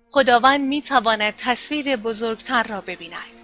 خداوند 0.09 0.61
می 0.61 0.81
تواند 0.81 1.33
تصویر 1.37 1.95
بزرگتر 1.95 2.63
را 2.63 2.81
ببیند. 2.81 3.40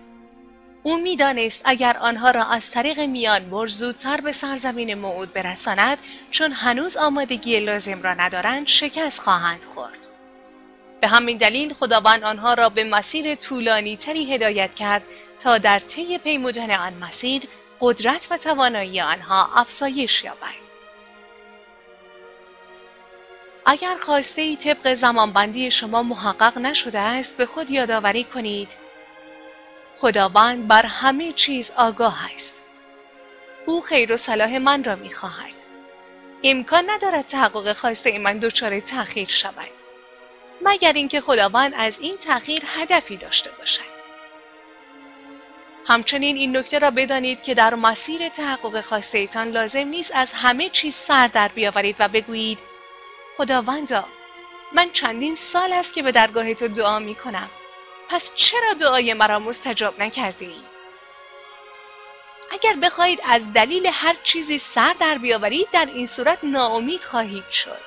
او 0.84 0.98
می‌دانست 0.98 1.62
اگر 1.66 1.98
آنها 1.98 2.32
را 2.32 2.44
از 2.44 2.72
طریق 2.72 3.00
میان 3.00 3.68
زودتر 3.68 4.22
به 4.22 4.32
سرزمین 4.32 4.94
موعود 4.94 5.34
برساند 5.34 5.98
چون 6.32 6.52
هنوز 6.52 6.98
آمادگی 6.98 7.60
لازم 7.60 8.02
را 8.02 8.13
ندارند 8.13 8.68
شکست 8.68 9.22
خواهند 9.22 9.63
خورد 9.63 10.08
به 11.02 11.08
همین 11.08 11.38
دلیل 11.38 11.74
خداوند 11.74 12.24
آنها 12.24 12.54
را 12.54 12.70
به 12.70 12.84
مسیر 12.84 13.36
طولانی 13.36 13.96
تری 13.96 14.34
هدایت 14.34 14.76
کرد 14.76 15.04
تا 15.40 15.58
در 15.58 15.80
طی 15.80 16.18
پیمودن 16.18 16.72
آن 16.72 16.94
مسیر 16.94 17.44
قدرت 17.82 18.28
و 18.32 18.38
توانایی 18.38 19.02
آنها 19.02 19.50
افزایش 19.56 20.24
یابد. 20.24 20.68
اگر 23.66 23.96
خواسته 23.96 24.42
ای 24.42 24.56
طبق 24.56 24.94
زمانبندی 24.94 25.72
شما 25.72 26.04
محقق 26.04 26.58
نشده 26.58 27.00
است 27.00 27.38
به 27.38 27.46
خود 27.46 27.72
یادآوری 27.72 28.24
کنید 28.24 28.87
خداوند 29.98 30.68
بر 30.68 30.86
همه 30.86 31.34
چیز 31.34 31.72
آگاه 31.78 32.32
است. 32.36 32.62
او 33.66 33.82
خیر 33.82 34.14
و 34.14 34.18
صلاح 34.18 34.58
من 34.58 34.84
را 34.84 34.96
می 34.96 35.14
خواهد. 35.14 35.54
امکان 36.44 36.84
ندارد 36.90 37.26
تحقق 37.26 37.74
خواسته 37.74 38.20
من 38.20 38.40
دچار 38.40 38.80
تأخیر 38.80 39.28
شود. 39.28 39.70
مگر 40.62 40.94
اینکه 40.94 41.22
خداوند 41.22 41.74
از 41.78 42.00
این 42.00 42.18
تغییر 42.18 42.64
هدفی 42.68 43.18
داشته 43.18 43.52
باشد 43.60 43.98
همچنین 45.88 46.38
این 46.38 46.58
نکته 46.58 46.80
را 46.80 46.92
بدانید 46.92 47.44
که 47.44 47.54
در 47.54 47.76
مسیر 47.76 48.30
تحقق 48.30 48.82
خواسته 48.82 49.44
لازم 49.44 49.88
نیست 49.88 50.12
از 50.16 50.34
همه 50.34 50.70
چیز 50.70 50.96
سر 50.96 51.28
در 51.28 51.48
بیاورید 51.48 51.96
و 52.00 52.08
بگویید 52.08 52.60
خداوندا 53.38 54.06
من 54.74 54.92
چندین 54.92 55.36
سال 55.36 55.74
است 55.74 55.94
که 55.94 56.04
به 56.04 56.12
درگاه 56.12 56.54
تو 56.54 56.68
دعا 56.68 57.00
می 57.00 57.16
کنم 57.16 57.50
پس 58.10 58.36
چرا 58.36 58.74
دعای 58.74 59.13
مرا 59.13 59.39
مستجاب 59.39 60.02
نکردی؟ 60.02 60.62
اگر 62.52 62.74
بخواهید 62.74 63.20
از 63.24 63.54
دلیل 63.54 63.89
هر 63.93 64.15
چیزی 64.24 64.58
سر 64.58 64.93
در 65.00 65.17
بیاورید 65.17 65.70
در 65.72 65.86
این 65.86 66.06
صورت 66.06 66.39
ناامید 66.43 67.04
خواهید 67.04 67.50
شد. 67.50 67.80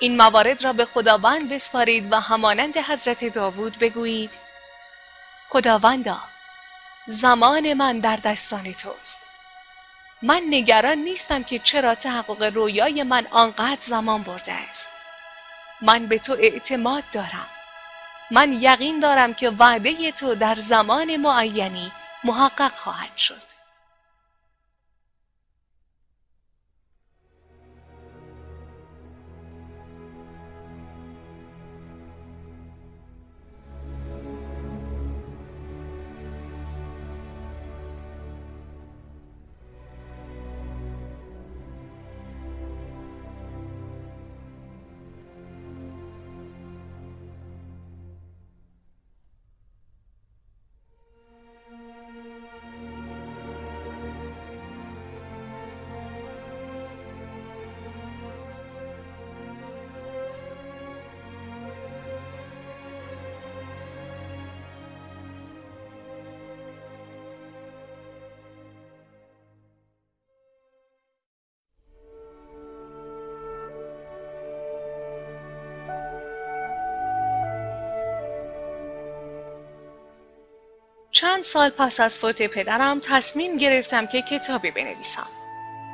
این 0.00 0.16
موارد 0.16 0.64
را 0.64 0.72
به 0.72 0.84
خداوند 0.84 1.48
بسپارید 1.48 2.12
و 2.12 2.20
همانند 2.20 2.76
حضرت 2.76 3.24
داوود 3.24 3.78
بگویید 3.78 4.38
خداوندا 5.48 6.20
زمان 7.06 7.72
من 7.74 8.00
در 8.00 8.16
دستان 8.16 8.72
توست. 8.72 9.18
من 10.22 10.42
نگران 10.50 10.98
نیستم 10.98 11.44
که 11.44 11.58
چرا 11.58 11.94
تحقق 11.94 12.42
رویای 12.42 13.02
من 13.02 13.26
آنقدر 13.30 13.80
زمان 13.80 14.22
برده 14.22 14.52
است. 14.52 14.88
من 15.80 16.06
به 16.06 16.18
تو 16.18 16.32
اعتماد 16.32 17.04
دارم. 17.12 17.48
من 18.30 18.52
یقین 18.52 19.00
دارم 19.00 19.34
که 19.34 19.50
وعده 19.50 20.12
تو 20.12 20.34
در 20.34 20.54
زمان 20.54 21.16
معینی 21.16 21.92
محقق 22.24 22.72
خواهد 22.74 23.16
شد. 23.16 23.47
چند 81.18 81.42
سال 81.42 81.70
پس 81.70 82.00
از 82.00 82.18
فوت 82.18 82.42
پدرم 82.42 83.00
تصمیم 83.00 83.56
گرفتم 83.56 84.06
که 84.06 84.22
کتابی 84.22 84.70
بنویسم. 84.70 85.26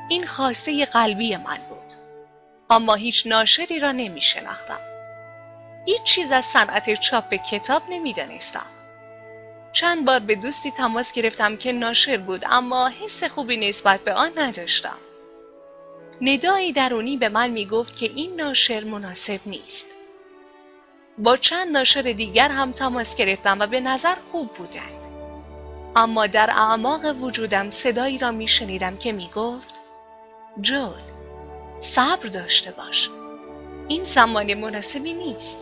این 0.08 0.26
خواسته 0.26 0.84
قلبی 0.84 1.36
من 1.36 1.56
بود. 1.56 1.94
اما 2.70 2.94
هیچ 2.94 3.26
ناشری 3.26 3.78
را 3.78 3.92
نمی 3.92 4.20
شناختم. 4.20 4.80
هیچ 5.86 6.02
چیز 6.02 6.32
از 6.32 6.44
صنعت 6.44 6.94
چاپ 6.94 7.34
کتاب 7.34 7.82
نمی 7.90 8.12
دانستم. 8.12 8.66
چند 9.72 10.04
بار 10.04 10.18
به 10.18 10.34
دوستی 10.34 10.70
تماس 10.70 11.12
گرفتم 11.12 11.56
که 11.56 11.72
ناشر 11.72 12.16
بود 12.16 12.44
اما 12.50 12.88
حس 12.88 13.24
خوبی 13.24 13.56
نسبت 13.56 14.00
به 14.00 14.14
آن 14.14 14.30
نداشتم. 14.36 14.98
ندایی 16.20 16.72
درونی 16.72 17.16
به 17.16 17.28
من 17.28 17.50
می 17.50 17.66
گفت 17.66 17.96
که 17.96 18.06
این 18.06 18.36
ناشر 18.36 18.84
مناسب 18.84 19.40
نیست. 19.46 19.86
با 21.18 21.36
چند 21.36 21.76
ناشر 21.76 22.02
دیگر 22.02 22.48
هم 22.48 22.72
تماس 22.72 23.16
گرفتم 23.16 23.56
و 23.60 23.66
به 23.66 23.80
نظر 23.80 24.14
خوب 24.14 24.52
بودند. 24.52 25.13
اما 25.96 26.26
در 26.26 26.50
اعماق 26.50 27.22
وجودم 27.22 27.70
صدایی 27.70 28.18
را 28.18 28.30
می 28.30 28.48
شنیدم 28.48 28.96
که 28.96 29.12
می 29.12 29.30
گفت 29.34 29.74
جول 30.60 31.02
صبر 31.78 32.28
داشته 32.28 32.70
باش. 32.70 33.10
این 33.88 34.04
زمان 34.04 34.54
مناسبی 34.54 35.12
نیست. 35.12 35.58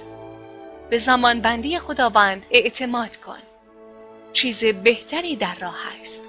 به 0.91 0.99
زمان 0.99 1.41
بندی 1.41 1.79
خداوند 1.79 2.47
اعتماد 2.51 3.17
کن. 3.17 3.39
چیز 4.33 4.65
بهتری 4.65 5.37
در 5.37 5.55
راه 5.55 5.79
است. 6.01 6.23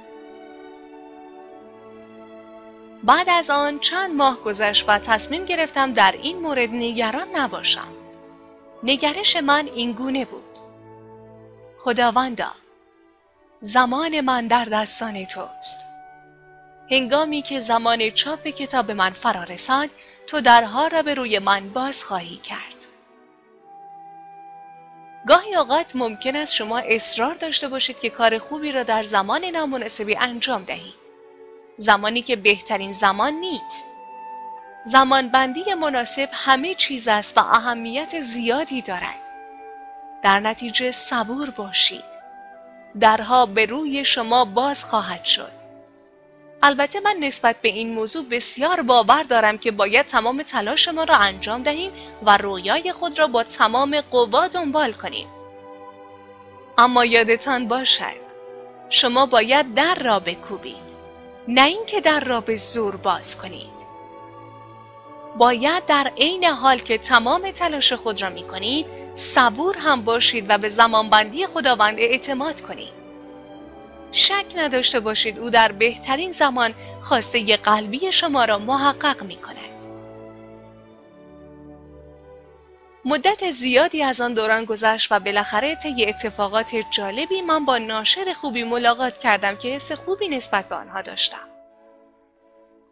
بعد 3.04 3.30
از 3.30 3.50
آن 3.50 3.80
چند 3.80 4.16
ماه 4.16 4.38
گذشت 4.38 4.86
و 4.88 5.00
تصمیم 5.00 5.46
گرفتم 5.46 5.94
در 5.94 6.16
این 6.22 6.40
مورد 6.40 6.70
نگران 6.70 7.28
نباشم. 7.36 7.94
نگرش 8.84 9.36
من 9.36 9.70
این 9.76 9.92
گونه 9.92 10.26
بود. 10.26 10.60
خداوندا 11.78 12.52
زمان 13.66 14.22
من 14.22 14.48
در 14.48 14.66
دستان 14.66 15.26
توست. 15.26 15.80
هنگامی 16.92 17.42
که 17.42 17.60
زمان 17.60 18.10
چاپ 18.10 18.48
کتاب 18.48 18.92
من 18.92 19.10
فرا 19.10 19.44
رسد 19.44 19.90
تو 20.28 20.42
درها 20.42 20.88
را 20.88 21.02
به 21.02 21.14
روی 21.14 21.40
من 21.40 21.70
باز 21.70 22.04
خواهی 22.04 22.38
کرد. 22.38 22.86
گاهی 25.28 25.56
اوقات 25.56 25.96
ممکن 25.96 26.36
است 26.36 26.54
شما 26.54 26.80
اصرار 26.80 27.36
داشته 27.36 27.68
باشید 27.68 28.00
که 28.00 28.10
کار 28.10 28.38
خوبی 28.38 28.72
را 28.72 28.84
در 28.84 29.04
زمان 29.04 29.46
نامناسبی 29.46 30.16
انجام 30.16 30.64
دهید. 30.64 31.04
زمانی 31.78 32.22
که 32.22 32.36
بهترین 32.36 32.94
زمان 32.94 33.34
نیست. 33.34 33.86
زمان 34.84 35.30
بندی 35.30 35.74
مناسب 35.74 36.30
همه 36.32 36.76
چیز 36.76 37.08
است 37.08 37.38
و 37.38 37.42
اهمیت 37.42 38.20
زیادی 38.20 38.82
دارد. 38.82 39.22
در 40.22 40.40
نتیجه 40.40 40.92
صبور 40.92 41.50
باشید. 41.50 42.23
درها 43.00 43.46
به 43.46 43.66
روی 43.66 44.06
شما 44.06 44.46
باز 44.46 44.86
خواهد 44.86 45.26
شد. 45.26 45.52
البته 46.64 47.00
من 47.00 47.16
نسبت 47.20 47.56
به 47.62 47.70
این 47.70 47.94
موضوع 47.94 48.26
بسیار 48.32 48.82
باور 48.82 49.24
دارم 49.24 49.58
که 49.58 49.72
باید 49.72 50.06
تمام 50.06 50.44
تلاش 50.44 50.88
ما 50.88 51.04
را 51.04 51.16
انجام 51.16 51.64
دهیم 51.64 51.92
و 52.24 52.38
رویای 52.38 52.92
خود 52.92 53.20
را 53.20 53.28
با 53.28 53.44
تمام 53.44 54.02
قوا 54.02 54.48
دنبال 54.48 54.94
کنیم. 54.94 55.28
اما 56.78 57.06
یادتان 57.06 57.68
باشد 57.68 58.24
شما 58.90 59.26
باید 59.26 59.74
در 59.74 59.96
را 59.96 60.20
بکوبید 60.20 60.94
نه 61.48 61.66
اینکه 61.66 62.02
در 62.02 62.20
را 62.20 62.42
به 62.42 62.56
زور 62.56 62.96
باز 62.96 63.38
کنید. 63.38 63.84
باید 65.38 65.86
در 65.86 66.12
عین 66.18 66.44
حال 66.44 66.78
که 66.78 66.98
تمام 66.98 67.52
تلاش 67.52 67.94
خود 67.94 68.22
را 68.22 68.30
می 68.30 68.44
کنید 68.44 68.86
صبور 69.16 69.78
هم 69.78 70.02
باشید 70.02 70.46
و 70.50 70.58
به 70.58 70.68
زمانبندی 70.68 71.48
خداوند 71.48 72.00
اعتماد 72.00 72.62
کنید 72.62 73.04
شک 74.12 74.46
نداشته 74.56 75.00
باشید 75.00 75.40
او 75.40 75.50
در 75.50 75.72
بهترین 75.72 76.32
زمان 76.32 76.74
خواسته 77.02 77.58
قلبی 77.58 78.12
شما 78.12 78.46
را 78.46 78.58
محقق 78.58 79.24
می 79.24 79.36
کند. 79.36 79.58
مدت 83.06 83.52
زیادی 83.52 84.04
از 84.04 84.22
آن 84.22 84.34
دوران 84.34 84.66
گذشت 84.66 85.12
و 85.12 85.20
بالاخره 85.20 85.76
طی 85.76 86.06
اتفاقات 86.06 86.76
جالبی 86.92 87.42
من 87.42 87.66
با 87.66 87.78
ناشر 87.78 88.34
خوبی 88.34 88.64
ملاقات 88.64 89.20
کردم 89.20 89.56
که 89.56 89.70
حس 89.70 89.92
خوبی 89.92 90.30
نسبت 90.30 90.70
به 90.70 90.76
آنها 90.76 91.02
داشتم. 91.02 91.48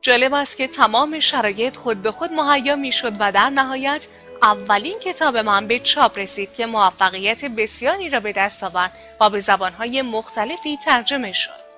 جالب 0.02 0.34
است 0.34 0.58
که 0.58 0.68
تمام 0.68 1.20
شرایط 1.20 1.78
خود 1.78 2.02
به 2.02 2.12
خود 2.12 2.32
مهیا 2.32 2.76
می 2.76 2.92
شد 2.92 3.14
و 3.20 3.32
در 3.32 3.50
نهایت 3.50 4.08
اولین 4.44 5.00
کتاب 5.00 5.38
من 5.38 5.68
به 5.68 5.80
چاپ 5.80 6.18
رسید 6.18 6.54
که 6.54 6.66
موفقیت 6.66 7.46
بسیاری 7.46 8.10
را 8.10 8.20
به 8.20 8.32
دست 8.32 8.64
آورد 8.64 8.92
و 9.20 9.30
به 9.30 9.40
زبانهای 9.40 10.02
مختلفی 10.02 10.78
ترجمه 10.78 11.32
شد. 11.32 11.72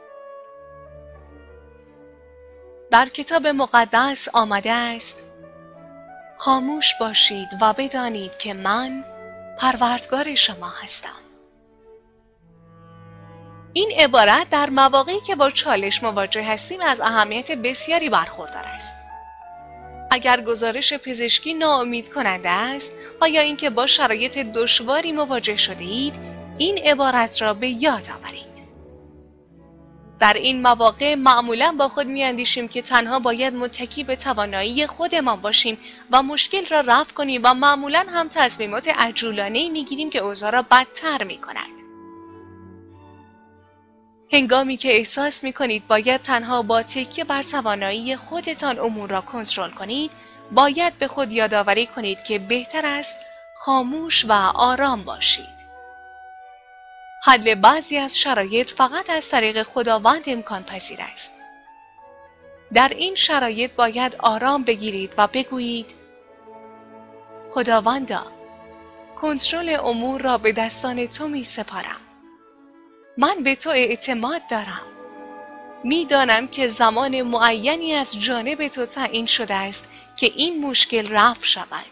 در 2.91 3.05
کتاب 3.05 3.47
مقدس 3.47 4.29
آمده 4.33 4.71
است 4.71 5.23
خاموش 6.37 6.93
باشید 6.99 7.49
و 7.61 7.73
بدانید 7.73 8.37
که 8.37 8.53
من 8.53 9.05
پروردگار 9.59 10.35
شما 10.35 10.69
هستم. 10.83 11.09
این 13.73 13.91
عبارت 13.99 14.49
در 14.49 14.69
مواقعی 14.69 15.19
که 15.19 15.35
با 15.35 15.49
چالش 15.49 16.03
مواجه 16.03 16.43
هستیم 16.43 16.81
از 16.81 17.01
اهمیت 17.01 17.51
بسیاری 17.51 18.09
برخوردار 18.09 18.63
است. 18.65 19.02
اگر 20.13 20.41
گزارش 20.41 20.93
پزشکی 20.93 21.53
ناامید 21.53 22.13
کننده 22.13 22.49
است 22.49 22.91
و 23.21 23.29
یا 23.29 23.41
اینکه 23.41 23.69
با 23.69 23.87
شرایط 23.87 24.37
دشواری 24.37 25.11
مواجه 25.11 25.55
شده 25.55 25.83
اید 25.83 26.13
این 26.59 26.77
عبارت 26.77 27.41
را 27.41 27.53
به 27.53 27.69
یاد 27.69 28.09
آورید 28.19 28.63
در 30.19 30.33
این 30.33 30.61
مواقع 30.61 31.15
معمولا 31.15 31.75
با 31.77 31.87
خود 31.87 32.07
میاندیشیم 32.07 32.67
که 32.67 32.81
تنها 32.81 33.19
باید 33.19 33.53
متکی 33.53 34.03
به 34.03 34.15
توانایی 34.15 34.87
خودمان 34.87 35.41
باشیم 35.41 35.77
و 36.11 36.23
مشکل 36.23 36.65
را 36.65 36.79
رفع 36.79 37.13
کنیم 37.13 37.41
و 37.43 37.53
معمولا 37.53 38.05
هم 38.09 38.29
تصمیمات 38.29 38.87
عجولانه 38.87 39.69
می‌گیریم 39.69 40.09
که 40.09 40.19
اوضاع 40.19 40.51
را 40.51 40.61
بدتر 40.61 41.23
می 41.23 41.37
کند. 41.37 41.82
هنگامی 44.33 44.77
که 44.77 44.95
احساس 44.95 45.43
می 45.43 45.53
کنید 45.53 45.87
باید 45.87 46.21
تنها 46.21 46.61
با 46.61 46.83
تکیه 46.83 47.23
بر 47.23 47.43
توانایی 47.43 48.15
خودتان 48.15 48.79
امور 48.79 49.09
را 49.09 49.21
کنترل 49.21 49.71
کنید 49.71 50.11
باید 50.51 50.97
به 50.97 51.07
خود 51.07 51.31
یادآوری 51.31 51.85
کنید 51.85 52.23
که 52.23 52.39
بهتر 52.39 52.85
است 52.85 53.19
خاموش 53.55 54.25
و 54.25 54.31
آرام 54.55 55.03
باشید. 55.03 55.63
حل 57.23 57.55
بعضی 57.55 57.97
از 57.97 58.19
شرایط 58.19 58.69
فقط 58.69 59.09
از 59.09 59.29
طریق 59.29 59.63
خداوند 59.63 60.23
امکان 60.27 60.63
پذیر 60.63 60.99
است. 61.01 61.31
در 62.73 62.91
این 62.95 63.15
شرایط 63.15 63.71
باید 63.71 64.15
آرام 64.19 64.63
بگیرید 64.63 65.13
و 65.17 65.27
بگویید 65.27 65.93
خداوندا 67.51 68.27
کنترل 69.21 69.77
امور 69.83 70.21
را 70.21 70.37
به 70.37 70.51
دستان 70.51 71.07
تو 71.07 71.27
می 71.27 71.43
سپارم 71.43 72.02
من 73.17 73.43
به 73.43 73.55
تو 73.55 73.69
اعتماد 73.69 74.41
دارم. 74.47 74.87
می‌دانم 75.83 76.47
که 76.47 76.67
زمان 76.67 77.21
معینی 77.21 77.93
از 77.93 78.19
جانب 78.21 78.67
تو 78.67 78.85
تعیین 78.85 79.25
شده 79.25 79.55
است 79.55 79.89
که 80.15 80.25
این 80.35 80.65
مشکل 80.65 81.07
رفع 81.11 81.45
شود. 81.45 81.85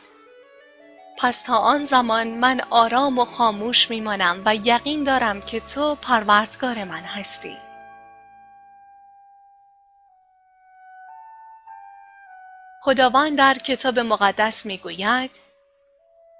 پس 1.18 1.42
تا 1.42 1.58
آن 1.58 1.84
زمان 1.84 2.28
من 2.28 2.62
آرام 2.70 3.20
و 3.20 3.26
خاموش 3.26 3.90
میمانم 3.90 4.42
و 4.46 4.56
یقین 4.56 5.04
دارم 5.04 5.42
که 5.42 5.60
تو 5.60 5.96
پروردگار 5.96 6.84
من 6.84 7.04
هستی. 7.04 7.58
خداوند 12.82 13.38
در 13.38 13.54
کتاب 13.54 14.00
مقدس 14.00 14.66
می‌گوید 14.66 15.40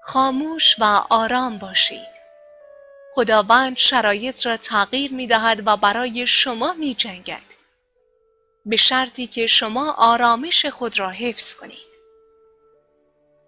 خاموش 0.02 0.76
و 0.78 0.84
آرام 1.10 1.58
باشید. 1.58 2.21
خداوند 3.14 3.76
شرایط 3.76 4.46
را 4.46 4.56
تغییر 4.56 5.12
می 5.12 5.26
دهد 5.26 5.62
و 5.66 5.76
برای 5.76 6.26
شما 6.26 6.72
می 6.72 6.94
جنگد. 6.94 7.42
به 8.66 8.76
شرطی 8.76 9.26
که 9.26 9.46
شما 9.46 9.92
آرامش 9.92 10.66
خود 10.66 10.98
را 10.98 11.10
حفظ 11.10 11.54
کنید. 11.54 11.92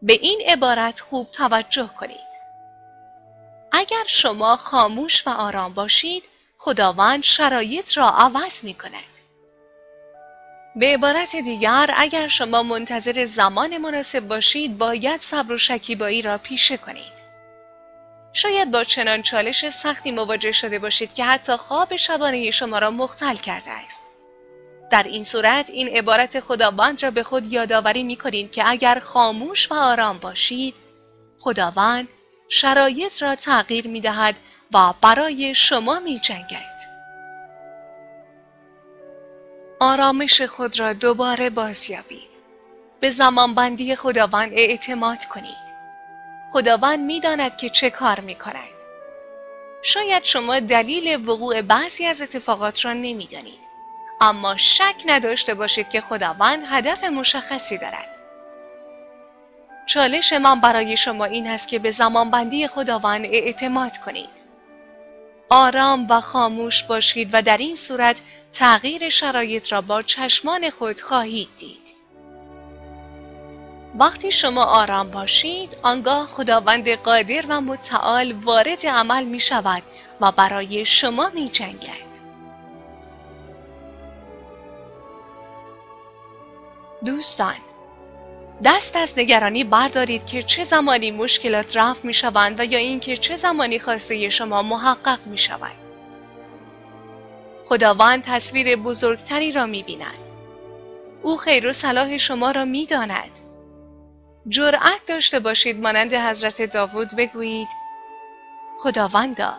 به 0.02 0.12
این 0.12 0.42
عبارت 0.46 1.00
خوب 1.00 1.30
توجه 1.30 1.90
کنید. 1.98 2.34
اگر 3.72 4.04
شما 4.06 4.56
خاموش 4.56 5.26
و 5.26 5.30
آرام 5.30 5.74
باشید، 5.74 6.24
خداوند 6.58 7.22
شرایط 7.22 7.96
را 7.96 8.10
عوض 8.10 8.64
می 8.64 8.74
کند. 8.74 9.14
به 10.76 10.86
عبارت 10.94 11.36
دیگر 11.36 11.90
اگر 11.96 12.28
شما 12.28 12.62
منتظر 12.62 13.24
زمان 13.24 13.78
مناسب 13.78 14.20
باشید 14.20 14.78
باید 14.78 15.20
صبر 15.20 15.52
و 15.52 15.58
شکیبایی 15.58 16.22
را 16.22 16.38
پیشه 16.38 16.76
کنید. 16.76 17.13
شاید 18.36 18.70
با 18.70 18.84
چنان 18.84 19.22
چالش 19.22 19.68
سختی 19.68 20.10
مواجه 20.10 20.52
شده 20.52 20.78
باشید 20.78 21.14
که 21.14 21.24
حتی 21.24 21.56
خواب 21.56 21.96
شبانه 21.96 22.50
شما 22.50 22.78
را 22.78 22.90
مختل 22.90 23.34
کرده 23.34 23.70
است. 23.70 24.02
در 24.90 25.02
این 25.02 25.24
صورت 25.24 25.70
این 25.70 25.88
عبارت 25.88 26.40
خداوند 26.40 27.02
را 27.02 27.10
به 27.10 27.22
خود 27.22 27.52
یادآوری 27.52 28.02
می 28.02 28.16
کنید 28.16 28.52
که 28.52 28.70
اگر 28.70 28.98
خاموش 28.98 29.72
و 29.72 29.74
آرام 29.74 30.18
باشید 30.18 30.74
خداوند 31.38 32.08
شرایط 32.48 33.22
را 33.22 33.34
تغییر 33.34 33.88
می 33.88 34.00
دهد 34.00 34.36
و 34.74 34.94
برای 35.00 35.54
شما 35.54 36.00
می 36.00 36.20
جنگد. 36.20 36.74
آرامش 39.80 40.42
خود 40.42 40.80
را 40.80 40.92
دوباره 40.92 41.50
بازیابید. 41.50 42.34
به 43.00 43.10
زمانبندی 43.10 43.96
خداوند 43.96 44.52
اعتماد 44.52 45.24
کنید. 45.24 45.63
خداوند 46.54 47.00
می‌داند 47.00 47.56
که 47.56 47.68
چه 47.68 47.90
کار 47.90 48.20
می 48.20 48.34
کند. 48.34 48.74
شاید 49.82 50.24
شما 50.24 50.60
دلیل 50.60 51.28
وقوع 51.28 51.62
بعضی 51.62 52.06
از 52.06 52.22
اتفاقات 52.22 52.84
را 52.84 52.92
نمی‌دانید 52.92 53.60
اما 54.20 54.56
شک 54.56 54.94
نداشته 55.06 55.54
باشید 55.54 55.88
که 55.88 56.00
خداوند 56.00 56.62
هدف 56.66 57.04
مشخصی 57.04 57.78
دارد 57.78 58.08
چالش 59.86 60.32
من 60.32 60.60
برای 60.60 60.96
شما 60.96 61.24
این 61.24 61.46
است 61.46 61.68
که 61.68 61.78
به 61.78 61.90
زمانبندی 61.90 62.68
خداوند 62.68 63.24
اعتماد 63.24 63.98
کنید. 63.98 64.44
آرام 65.50 66.06
و 66.10 66.20
خاموش 66.20 66.82
باشید 66.82 67.30
و 67.32 67.42
در 67.42 67.56
این 67.56 67.76
صورت 67.76 68.20
تغییر 68.52 69.08
شرایط 69.08 69.72
را 69.72 69.80
با 69.80 70.02
چشمان 70.02 70.70
خود 70.70 71.00
خواهید 71.00 71.48
دید. 71.58 71.94
وقتی 73.98 74.30
شما 74.30 74.64
آرام 74.64 75.10
باشید 75.10 75.76
آنگاه 75.82 76.26
خداوند 76.26 76.88
قادر 76.88 77.44
و 77.48 77.60
متعال 77.60 78.32
وارد 78.32 78.86
عمل 78.86 79.24
می 79.24 79.40
شود 79.40 79.82
و 80.20 80.32
برای 80.32 80.84
شما 80.84 81.30
می 81.34 81.48
جنگد. 81.48 82.04
دوستان 87.04 87.54
دست 88.64 88.96
از 88.96 89.18
نگرانی 89.18 89.64
بردارید 89.64 90.26
که 90.26 90.42
چه 90.42 90.64
زمانی 90.64 91.10
مشکلات 91.10 91.76
رفع 91.76 92.06
می 92.06 92.14
شوند 92.14 92.60
و 92.60 92.64
یا 92.64 92.78
اینکه 92.78 93.16
چه 93.16 93.36
زمانی 93.36 93.78
خواسته 93.78 94.28
شما 94.28 94.62
محقق 94.62 95.26
می 95.26 95.38
شود. 95.38 95.72
خداوند 97.64 98.22
تصویر 98.22 98.76
بزرگتری 98.76 99.52
را 99.52 99.66
می 99.66 99.82
بیند. 99.82 100.30
او 101.22 101.36
خیر 101.36 101.66
و 101.66 101.72
صلاح 101.72 102.18
شما 102.18 102.50
را 102.50 102.64
می 102.64 102.86
داند. 102.86 103.43
جرأت 104.48 105.06
داشته 105.06 105.40
باشید 105.40 105.80
مانند 105.80 106.14
حضرت 106.14 106.62
داوود 106.62 107.16
بگویید 107.16 107.68
خداوندا 108.78 109.54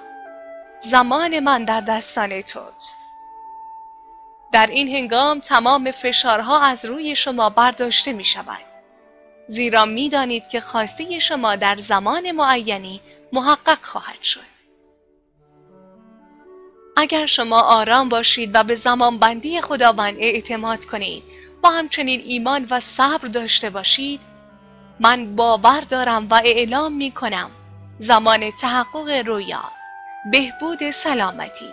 زمان 0.77 1.39
من 1.39 1.65
در 1.65 1.81
دستان 1.81 2.41
توست. 2.41 2.97
در 4.51 4.67
این 4.67 4.87
هنگام 4.87 5.39
تمام 5.39 5.91
فشارها 5.91 6.61
از 6.61 6.85
روی 6.85 7.15
شما 7.15 7.49
برداشته 7.49 8.13
می 8.13 8.23
شود. 8.23 8.61
زیرا 9.47 9.85
می 9.85 10.09
دانید 10.09 10.47
که 10.47 10.59
خواسته 10.59 11.19
شما 11.19 11.55
در 11.55 11.75
زمان 11.75 12.31
معینی 12.31 13.01
محقق 13.33 13.85
خواهد 13.85 14.23
شد. 14.23 14.55
اگر 16.97 17.25
شما 17.25 17.61
آرام 17.61 18.09
باشید 18.09 18.51
و 18.53 18.63
به 18.63 18.75
زمان 18.75 19.19
بندی 19.19 19.61
خداوند 19.61 20.15
اعتماد 20.19 20.85
کنید 20.85 21.23
و 21.63 21.67
همچنین 21.67 22.21
ایمان 22.25 22.67
و 22.69 22.79
صبر 22.79 23.27
داشته 23.27 23.69
باشید 23.69 24.34
من 24.99 25.35
باور 25.35 25.79
دارم 25.79 26.27
و 26.29 26.33
اعلام 26.33 26.93
می 26.93 27.11
کنم 27.11 27.51
زمان 27.97 28.51
تحقق 28.51 29.23
رویا. 29.25 29.71
بهبود 30.31 30.91
سلامتی. 30.91 31.69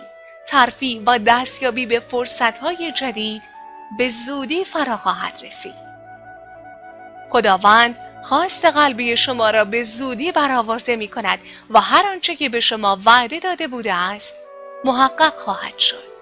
ترفیع 0.47 1.01
و 1.05 1.19
دستیابی 1.19 1.85
به 1.85 1.99
فرصتهای 1.99 2.91
جدید 2.91 3.41
به 3.97 4.09
زودی 4.09 4.63
فرا 4.63 4.97
خواهد 4.97 5.39
رسید. 5.43 5.93
خداوند 7.29 7.99
خواست 8.23 8.65
قلبی 8.65 9.17
شما 9.17 9.49
را 9.49 9.65
به 9.65 9.83
زودی 9.83 10.31
برآورده 10.31 10.95
می 10.95 11.07
کند 11.07 11.39
و 11.69 11.81
هر 11.81 12.05
آنچه 12.11 12.35
که 12.35 12.49
به 12.49 12.59
شما 12.59 12.97
وعده 13.05 13.39
داده 13.39 13.67
بوده 13.67 13.93
است 13.93 14.35
محقق 14.85 15.35
خواهد 15.35 15.79
شد. 15.79 16.12